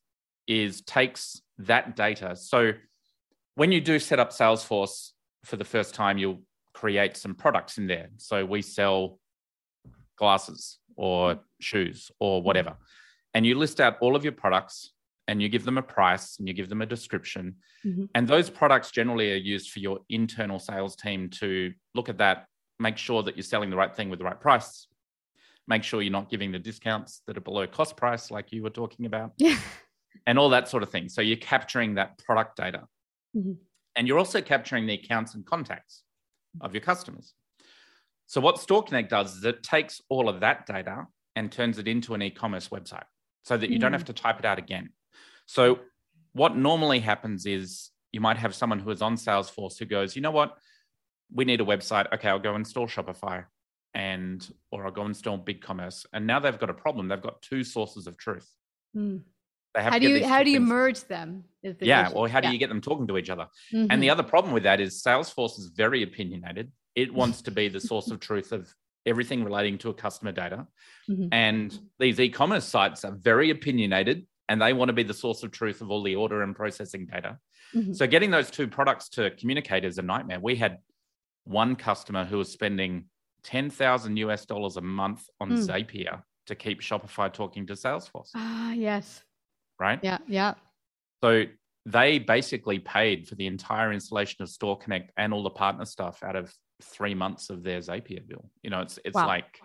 is 0.48 0.82
takes 0.82 1.42
that 1.58 1.96
data. 1.96 2.36
So 2.36 2.74
when 3.56 3.72
you 3.72 3.80
do 3.80 4.00
set 4.00 4.20
up 4.20 4.32
Salesforce 4.32 5.12
for 5.44 5.58
the 5.58 5.66
first 5.66 5.94
time, 5.94 6.18
you'll 6.18 6.42
create 6.74 7.18
some 7.18 7.36
products 7.36 7.78
in 7.78 7.88
there. 7.88 8.10
So 8.18 8.46
we 8.46 8.62
sell 8.62 9.20
glasses 10.18 10.80
or 10.96 11.40
shoes 11.60 12.12
or 12.20 12.42
whatever. 12.42 12.76
And 13.34 13.46
you 13.46 13.58
list 13.58 13.82
out 13.82 13.98
all 14.00 14.16
of 14.16 14.24
your 14.24 14.34
products 14.34 14.92
and 15.28 15.42
you 15.42 15.50
give 15.50 15.66
them 15.66 15.78
a 15.78 15.82
price 15.82 16.38
and 16.38 16.48
you 16.48 16.54
give 16.54 16.70
them 16.70 16.82
a 16.82 16.86
description. 16.86 17.56
Mhm. 17.86 18.10
And 18.14 18.28
those 18.28 18.50
products 18.50 18.92
generally 18.92 19.32
are 19.34 19.38
used 19.38 19.72
for 19.72 19.80
your 19.80 20.00
internal 20.10 20.60
sales 20.60 20.96
team 20.96 21.30
to 21.42 21.74
look 21.96 22.10
at 22.10 22.18
that, 22.20 22.48
make 22.80 22.98
sure 22.98 23.24
that 23.24 23.36
you're 23.36 23.44
selling 23.44 23.70
the 23.70 23.76
right 23.78 23.94
thing 23.96 24.10
with 24.10 24.20
the 24.20 24.26
right 24.26 24.40
price, 24.40 24.88
make 25.68 25.84
sure 25.84 26.02
you're 26.02 26.12
not 26.12 26.30
giving 26.30 26.52
the 26.52 26.60
discounts 26.60 27.22
that 27.26 27.38
are 27.38 27.42
below 27.42 27.66
cost 27.66 27.96
price, 27.98 28.30
like 28.32 28.52
you 28.52 28.62
were 28.62 28.70
talking 28.70 29.06
about, 29.06 29.34
Yeah. 29.38 29.58
and 30.28 30.38
all 30.38 30.50
that 30.50 30.68
sort 30.68 30.84
of 30.84 30.90
thing. 30.90 31.10
So 31.10 31.22
you're 31.22 31.38
capturing 31.38 31.96
that 31.96 32.18
product 32.20 32.58
data. 32.58 32.88
Mhm. 33.36 33.58
And 33.96 34.08
you're 34.08 34.20
also 34.20 34.42
capturing 34.42 34.86
the 34.88 34.94
accounts 34.94 35.36
and 35.36 35.46
contacts 35.46 36.04
of 36.62 36.74
your 36.74 36.82
customers. 36.82 37.34
So 38.28 38.42
what 38.42 38.60
Store 38.60 38.84
Connect 38.84 39.10
does 39.10 39.38
is 39.38 39.44
it 39.44 39.64
takes 39.64 40.02
all 40.10 40.30
of 40.30 40.40
that 40.40 40.66
data 40.66 41.06
and 41.36 41.52
turns 41.52 41.78
it 41.78 41.88
into 41.88 42.14
an 42.14 42.22
e-commerce 42.22 42.70
website 42.70 43.04
so 43.44 43.58
that 43.58 43.70
you 43.70 43.80
don't 43.80 43.94
have 43.94 44.06
to 44.06 44.14
type 44.14 44.40
it 44.40 44.46
out 44.46 44.58
again. 44.58 44.90
So 45.46 45.80
what 46.32 46.56
normally 46.56 47.00
happens 47.00 47.46
is 47.46 47.92
you 48.12 48.22
might 48.22 48.38
have 48.38 48.56
someone 48.56 48.80
who 48.80 48.92
is 48.92 49.02
on 49.02 49.16
Salesforce 49.16 49.78
who 49.78 49.86
goes, 49.86 50.16
you 50.16 50.22
know 50.22 50.32
what, 50.32 50.58
we 51.34 51.46
need 51.46 51.62
a 51.62 51.66
website. 51.66 52.12
Okay, 52.14 52.30
I'll 52.30 52.40
go 52.40 52.56
install 52.56 52.88
Shopify 52.88 53.46
and 53.94 54.48
or 54.72 54.86
I'll 54.86 54.92
go 54.92 55.06
install 55.06 55.38
BigCommerce. 55.38 56.06
And 56.14 56.26
now 56.26 56.40
they've 56.40 56.58
got 56.58 56.70
a 56.70 56.74
problem. 56.74 57.08
They've 57.08 57.22
got 57.22 57.42
two 57.42 57.64
sources 57.64 58.08
of 58.08 58.18
truth. 58.18 58.50
Mm. 58.96 59.22
How 59.76 59.98
do 60.00 60.08
you 60.08 60.26
how 60.26 60.44
do 60.44 60.50
you 60.52 60.58
things- 60.60 60.70
merge 60.70 61.02
them? 61.06 61.46
is 61.64 61.78
the 61.78 61.86
yeah, 61.86 62.08
issue. 62.08 62.16
or 62.16 62.28
how 62.28 62.42
do 62.42 62.48
Yeah. 62.48 62.52
you 62.54 62.60
get 62.60 62.68
them 62.70 62.82
talking 62.82 63.08
to 63.08 63.18
each 63.18 63.30
other? 63.30 63.48
Mhm. 63.72 63.88
And 63.90 64.04
the 64.04 64.10
other 64.10 64.24
problem 64.24 64.54
with 64.54 64.64
that 64.64 64.80
is 64.82 65.02
Salesforce 65.02 65.58
is 65.58 65.68
very 65.76 66.04
opinionated. 66.04 66.72
It 66.96 67.14
wants 67.14 67.42
to 67.44 67.52
be 67.52 67.70
the 67.70 67.80
source 67.80 68.12
of 68.12 68.20
truth 68.20 68.52
of 68.52 68.74
everything 69.06 69.44
relating 69.44 69.78
to 69.80 69.90
a 69.90 69.94
customer 69.94 70.32
data. 70.32 70.68
Mhm. 71.10 71.30
And 71.32 71.80
these 72.00 72.20
e 72.20 72.30
commerce 72.30 72.66
sites 72.66 73.04
are 73.06 73.16
very 73.16 73.50
opinionated 73.50 74.28
and 74.50 74.62
they 74.62 74.74
want 74.74 74.90
to 74.90 74.94
be 74.94 75.04
the 75.04 75.14
source 75.14 75.42
of 75.44 75.52
truth 75.52 75.82
of 75.82 75.90
all 75.90 76.04
the 76.04 76.16
order 76.16 76.42
and 76.44 76.56
processing 76.56 77.06
data. 77.08 77.40
Mhm. 77.74 77.96
So 77.96 78.06
getting 78.08 78.30
those 78.32 78.52
two 78.52 78.68
products 78.68 79.08
to 79.10 79.32
communicate 79.32 79.86
is 79.86 79.98
a 79.98 80.02
nightmare. 80.02 80.40
We 80.40 80.56
had 80.58 80.80
one 81.46 81.76
customer 81.76 82.26
who 82.26 82.38
was 82.38 82.52
spending 82.52 83.06
10,000 83.44 84.18
US 84.18 84.46
dollars 84.46 84.78
a 84.78 84.82
month 84.82 85.28
on 85.40 85.50
Mm. 85.52 85.58
Zapier 85.68 86.24
to 86.46 86.56
keep 86.56 86.82
Shopify 86.82 87.32
talking 87.32 87.66
to 87.68 87.74
Salesforce, 87.74 88.32
Ah, 88.36 88.72
yes. 88.74 89.24
Right? 89.80 90.00
Yeah. 90.04 90.18
Yeah. 90.28 90.54
So 91.24 91.46
they 91.86 92.20
basically 92.20 92.80
paid 92.80 93.28
for 93.28 93.36
the 93.36 93.48
entire 93.48 93.92
installation 93.92 94.42
of 94.44 94.50
Store 94.50 94.78
Connect 94.78 95.12
and 95.18 95.34
all 95.34 95.44
the 95.44 95.50
partner 95.50 95.86
stuff 95.86 96.24
out 96.24 96.36
of 96.36 96.54
three 96.82 97.14
months 97.14 97.50
of 97.50 97.64
their 97.64 97.80
Zapier 97.80 98.26
bill. 98.28 98.50
You 98.62 98.70
know, 98.70 98.82
it's 98.82 99.00
it's 99.06 99.16
Wow. 99.16 99.28
like, 99.28 99.60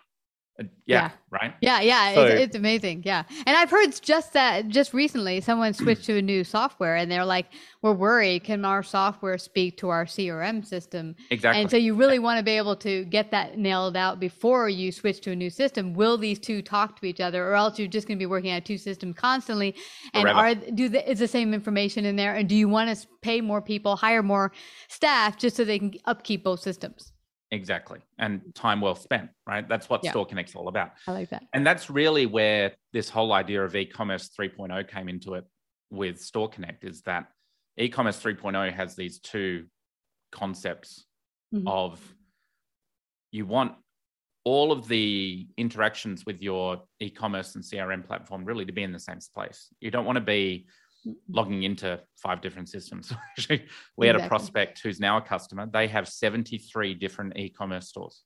Uh, 0.60 0.64
yeah, 0.86 0.96
Yeah. 0.96 1.10
right. 1.30 1.54
Yeah, 1.60 1.80
yeah, 1.80 2.14
So- 2.14 2.24
it's, 2.24 2.40
it's 2.46 2.56
amazing. 2.56 3.02
Yeah, 3.04 3.22
and 3.46 3.56
I've 3.56 3.70
heard 3.70 3.90
just 4.02 4.32
that 4.32 4.68
just 4.68 4.92
recently, 4.92 5.40
someone 5.40 5.72
switched 5.72 6.04
to 6.06 6.16
a 6.18 6.22
new 6.22 6.42
software, 6.42 6.96
and 6.96 7.10
they're 7.10 7.24
like, 7.24 7.46
"We're 7.82 7.92
worried. 7.92 8.44
Can 8.44 8.64
our 8.64 8.82
software 8.82 9.38
speak 9.38 9.76
to 9.78 9.90
our 9.90 10.04
CRM 10.06 10.64
system?" 10.64 11.14
Exactly. 11.30 11.60
And 11.60 11.70
so 11.70 11.76
you 11.76 11.94
really 11.94 12.18
want 12.18 12.38
to 12.38 12.42
be 12.42 12.52
able 12.52 12.74
to 12.76 13.04
get 13.04 13.30
that 13.30 13.56
nailed 13.58 13.96
out 13.96 14.18
before 14.18 14.68
you 14.68 14.90
switch 14.90 15.20
to 15.22 15.30
a 15.30 15.36
new 15.36 15.50
system. 15.50 15.94
Will 15.94 16.18
these 16.18 16.38
two 16.40 16.60
talk 16.62 16.98
to 17.00 17.06
each 17.06 17.20
other, 17.20 17.46
or 17.46 17.54
else 17.54 17.78
you're 17.78 17.86
just 17.86 18.08
going 18.08 18.18
to 18.18 18.22
be 18.22 18.26
working 18.26 18.52
on 18.52 18.62
two 18.62 18.78
systems 18.78 19.14
constantly? 19.16 19.76
And 20.14 20.22
Forever. 20.22 20.38
are 20.38 20.54
do 20.54 20.88
the, 20.88 21.08
is 21.08 21.20
the 21.20 21.28
same 21.28 21.54
information 21.54 22.04
in 22.04 22.16
there? 22.16 22.34
And 22.34 22.48
do 22.48 22.56
you 22.56 22.68
want 22.68 22.96
to 22.96 23.06
pay 23.22 23.40
more 23.40 23.62
people, 23.62 23.94
hire 23.96 24.22
more 24.22 24.50
staff, 24.88 25.36
just 25.38 25.56
so 25.56 25.64
they 25.64 25.78
can 25.78 25.92
upkeep 26.06 26.42
both 26.42 26.60
systems? 26.60 27.12
Exactly. 27.50 28.00
And 28.18 28.42
time 28.54 28.80
well 28.80 28.94
spent, 28.94 29.30
right? 29.46 29.66
That's 29.66 29.88
what 29.88 30.04
Yeah. 30.04 30.10
Store 30.10 30.26
Connect's 30.26 30.54
all 30.54 30.68
about. 30.68 30.92
I 31.06 31.12
like 31.12 31.30
that. 31.30 31.44
And 31.54 31.66
that's 31.66 31.88
really 31.88 32.26
where 32.26 32.74
this 32.92 33.08
whole 33.08 33.32
idea 33.32 33.64
of 33.64 33.74
e-commerce 33.74 34.28
3.0 34.28 34.84
came 34.88 35.08
into 35.08 35.34
it 35.34 35.44
with 35.90 36.20
Store 36.20 36.48
Connect 36.48 36.84
is 36.84 37.02
that 37.02 37.28
e-commerce 37.78 38.20
3.0 38.22 38.70
has 38.72 38.96
these 38.96 39.18
two 39.20 39.66
concepts 40.30 41.06
Mhm. 41.54 41.66
of 41.66 42.14
you 43.30 43.46
want 43.46 43.76
all 44.44 44.70
of 44.72 44.86
the 44.88 45.48
interactions 45.56 46.26
with 46.26 46.42
your 46.42 46.82
e-commerce 47.00 47.54
and 47.54 47.64
CRM 47.64 48.02
platform 48.02 48.44
really 48.44 48.64
to 48.66 48.72
be 48.72 48.82
in 48.82 48.92
the 48.92 48.98
same 48.98 49.18
place. 49.34 49.72
You 49.80 49.90
don't 49.90 50.04
want 50.04 50.16
to 50.16 50.24
be 50.24 50.68
logging 51.28 51.62
into 51.62 52.00
five 52.16 52.40
different 52.40 52.68
systems. 52.68 53.12
We 53.96 54.06
had 54.06 54.16
a 54.16 54.28
prospect 54.28 54.80
who's 54.82 55.00
now 55.00 55.18
a 55.18 55.22
customer. 55.22 55.66
They 55.66 55.88
have 55.88 56.08
73 56.08 56.94
different 56.94 57.36
e-commerce 57.36 57.88
stores. 57.88 58.22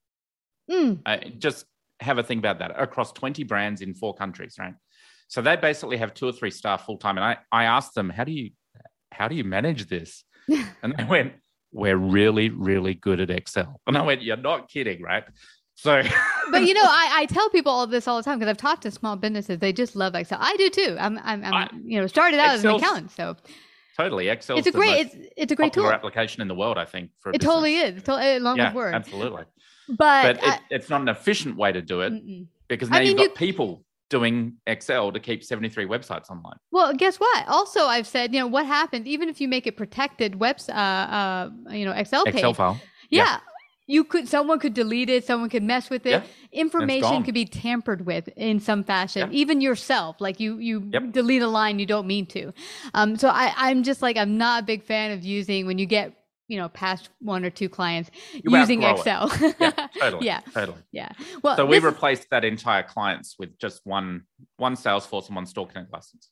Mm. 0.70 1.00
Uh, 1.04 1.18
just 1.38 1.64
have 2.00 2.18
a 2.18 2.22
think 2.22 2.40
about 2.40 2.58
that 2.58 2.80
across 2.80 3.12
20 3.12 3.44
brands 3.44 3.80
in 3.80 3.94
four 3.94 4.14
countries, 4.14 4.56
right? 4.58 4.74
So 5.28 5.40
they 5.40 5.56
basically 5.56 5.96
have 5.96 6.14
two 6.14 6.28
or 6.28 6.32
three 6.32 6.50
staff 6.50 6.84
full 6.84 6.98
time. 6.98 7.16
And 7.16 7.24
I, 7.24 7.38
I 7.50 7.64
asked 7.64 7.94
them, 7.94 8.10
how 8.10 8.24
do 8.24 8.32
you 8.32 8.50
how 9.12 9.28
do 9.28 9.34
you 9.34 9.44
manage 9.44 9.86
this? 9.86 10.24
and 10.82 10.94
they 10.96 11.04
went, 11.04 11.34
We're 11.72 11.96
really, 11.96 12.48
really 12.48 12.94
good 12.94 13.20
at 13.20 13.30
Excel. 13.30 13.80
And 13.86 13.96
I 13.96 14.02
went, 14.02 14.22
You're 14.22 14.36
not 14.36 14.68
kidding, 14.68 15.02
right? 15.02 15.24
So 15.82 16.00
but 16.52 16.62
you 16.64 16.74
know, 16.74 16.82
I, 16.84 17.22
I 17.22 17.26
tell 17.26 17.48
people 17.50 17.72
all 17.72 17.86
this 17.88 18.06
all 18.06 18.16
the 18.16 18.22
time 18.22 18.38
because 18.38 18.48
I've 18.50 18.56
talked 18.56 18.82
to 18.82 18.90
small 18.92 19.16
businesses. 19.16 19.58
They 19.58 19.72
just 19.72 19.96
love 19.96 20.14
Excel. 20.14 20.38
I 20.40 20.54
do 20.56 20.70
too. 20.70 20.96
I'm 21.00 21.18
I'm, 21.24 21.44
I'm 21.44 21.54
I- 21.54 21.70
you 21.84 22.00
know 22.00 22.06
started 22.06 22.38
out 22.38 22.50
as 22.54 22.64
an 22.64 22.70
accountant, 22.76 23.10
so 23.10 23.36
totally 23.98 24.28
Excel 24.28 24.56
it's 24.58 24.68
a 24.68 24.70
great 24.72 25.06
it's 25.06 25.16
it's 25.36 25.50
a 25.52 25.56
great 25.56 25.72
tool. 25.72 25.90
application 25.90 26.40
in 26.40 26.46
the 26.46 26.54
world, 26.54 26.78
I 26.78 26.84
think. 26.84 27.10
For 27.18 27.30
a 27.30 27.34
It 27.34 27.40
totally 27.40 27.74
business. 27.74 27.90
is. 27.90 27.96
It's 27.98 28.06
to- 28.06 28.38
along 28.38 28.58
Yeah, 28.58 28.68
with 28.68 28.74
Word, 28.76 28.94
absolutely. 28.94 29.42
but, 29.88 29.96
But 30.38 30.44
I- 30.44 30.54
it, 30.54 30.60
it's 30.70 30.88
not 30.88 31.00
an 31.00 31.08
efficient 31.08 31.56
way 31.56 31.72
to 31.72 31.82
do 31.82 32.02
it 32.02 32.12
mm-mm. 32.12 32.46
because 32.68 32.88
I 32.90 32.92
now 32.92 32.98
mean, 33.00 33.08
you've 33.08 33.16
got 33.18 33.24
you- 33.30 33.46
people 33.46 33.84
doing 34.08 34.54
Excel 34.66 35.10
to 35.10 35.18
keep 35.18 35.42
73 35.42 35.86
websites 35.86 36.30
online. 36.30 36.58
Well, 36.70 36.92
guess 36.94 37.16
what? 37.18 37.48
Also, 37.48 37.86
I've 37.86 38.06
said, 38.06 38.32
you 38.34 38.40
know, 38.40 38.46
what 38.46 38.66
happens 38.66 39.06
even 39.06 39.28
if 39.30 39.40
you 39.40 39.48
make 39.48 39.66
it 39.66 39.76
protected 39.76 40.38
webs, 40.38 40.68
uh, 40.68 40.72
uh, 40.72 41.50
you 41.70 41.84
know, 41.86 41.92
Excel 41.92 42.24
page. 42.26 42.34
Excel 42.34 42.52
file. 42.54 42.80
Yeah. 43.08 43.24
Yeah. 43.24 43.38
You 43.86 44.04
could, 44.04 44.28
someone 44.28 44.58
could 44.60 44.74
delete 44.74 45.10
it, 45.10 45.24
someone 45.24 45.50
could 45.50 45.62
mess 45.64 45.90
with 45.90 46.06
it. 46.06 46.10
Yeah, 46.10 46.22
Information 46.52 47.24
could 47.24 47.34
be 47.34 47.44
tampered 47.44 48.06
with 48.06 48.28
in 48.36 48.60
some 48.60 48.84
fashion, 48.84 49.28
Yeah. 49.30 49.38
even 49.38 49.60
yourself. 49.60 50.20
Like 50.20 50.38
you, 50.40 50.58
you 50.58 50.88
Yep. 50.92 51.12
delete 51.12 51.42
a 51.42 51.48
line 51.48 51.78
you 51.78 51.86
don't 51.86 52.06
mean 52.06 52.26
to. 52.26 52.52
Um, 52.94 53.16
so 53.16 53.28
I, 53.28 53.52
I'm 53.56 53.82
just 53.82 54.00
like, 54.00 54.16
I'm 54.16 54.38
not 54.38 54.62
a 54.62 54.66
big 54.66 54.82
fan 54.84 55.10
of 55.10 55.24
using 55.24 55.66
when 55.66 55.78
you 55.78 55.86
get, 55.86 56.12
you 56.48 56.58
know, 56.58 56.68
past 56.68 57.08
one 57.20 57.44
or 57.44 57.50
two 57.50 57.68
clients 57.68 58.10
You 58.32 58.56
using. 58.56 58.82
Excel. 58.84 59.30
Yeah, 59.58 59.70
totally. 59.98 60.26
yeah. 60.26 60.40
Totally. 60.54 60.78
Yeah. 60.92 61.10
Well, 61.42 61.56
So 61.56 61.66
we 61.66 61.76
this 61.76 61.84
replaced 61.84 62.30
that 62.30 62.44
entire 62.44 62.82
clients 62.84 63.36
with 63.38 63.58
just 63.58 63.80
one 63.84 64.24
one 64.58 64.76
Salesforce 64.76 65.26
and 65.26 65.36
one 65.36 65.46
Store 65.46 65.66
Connect 65.66 65.92
license. 65.92 66.28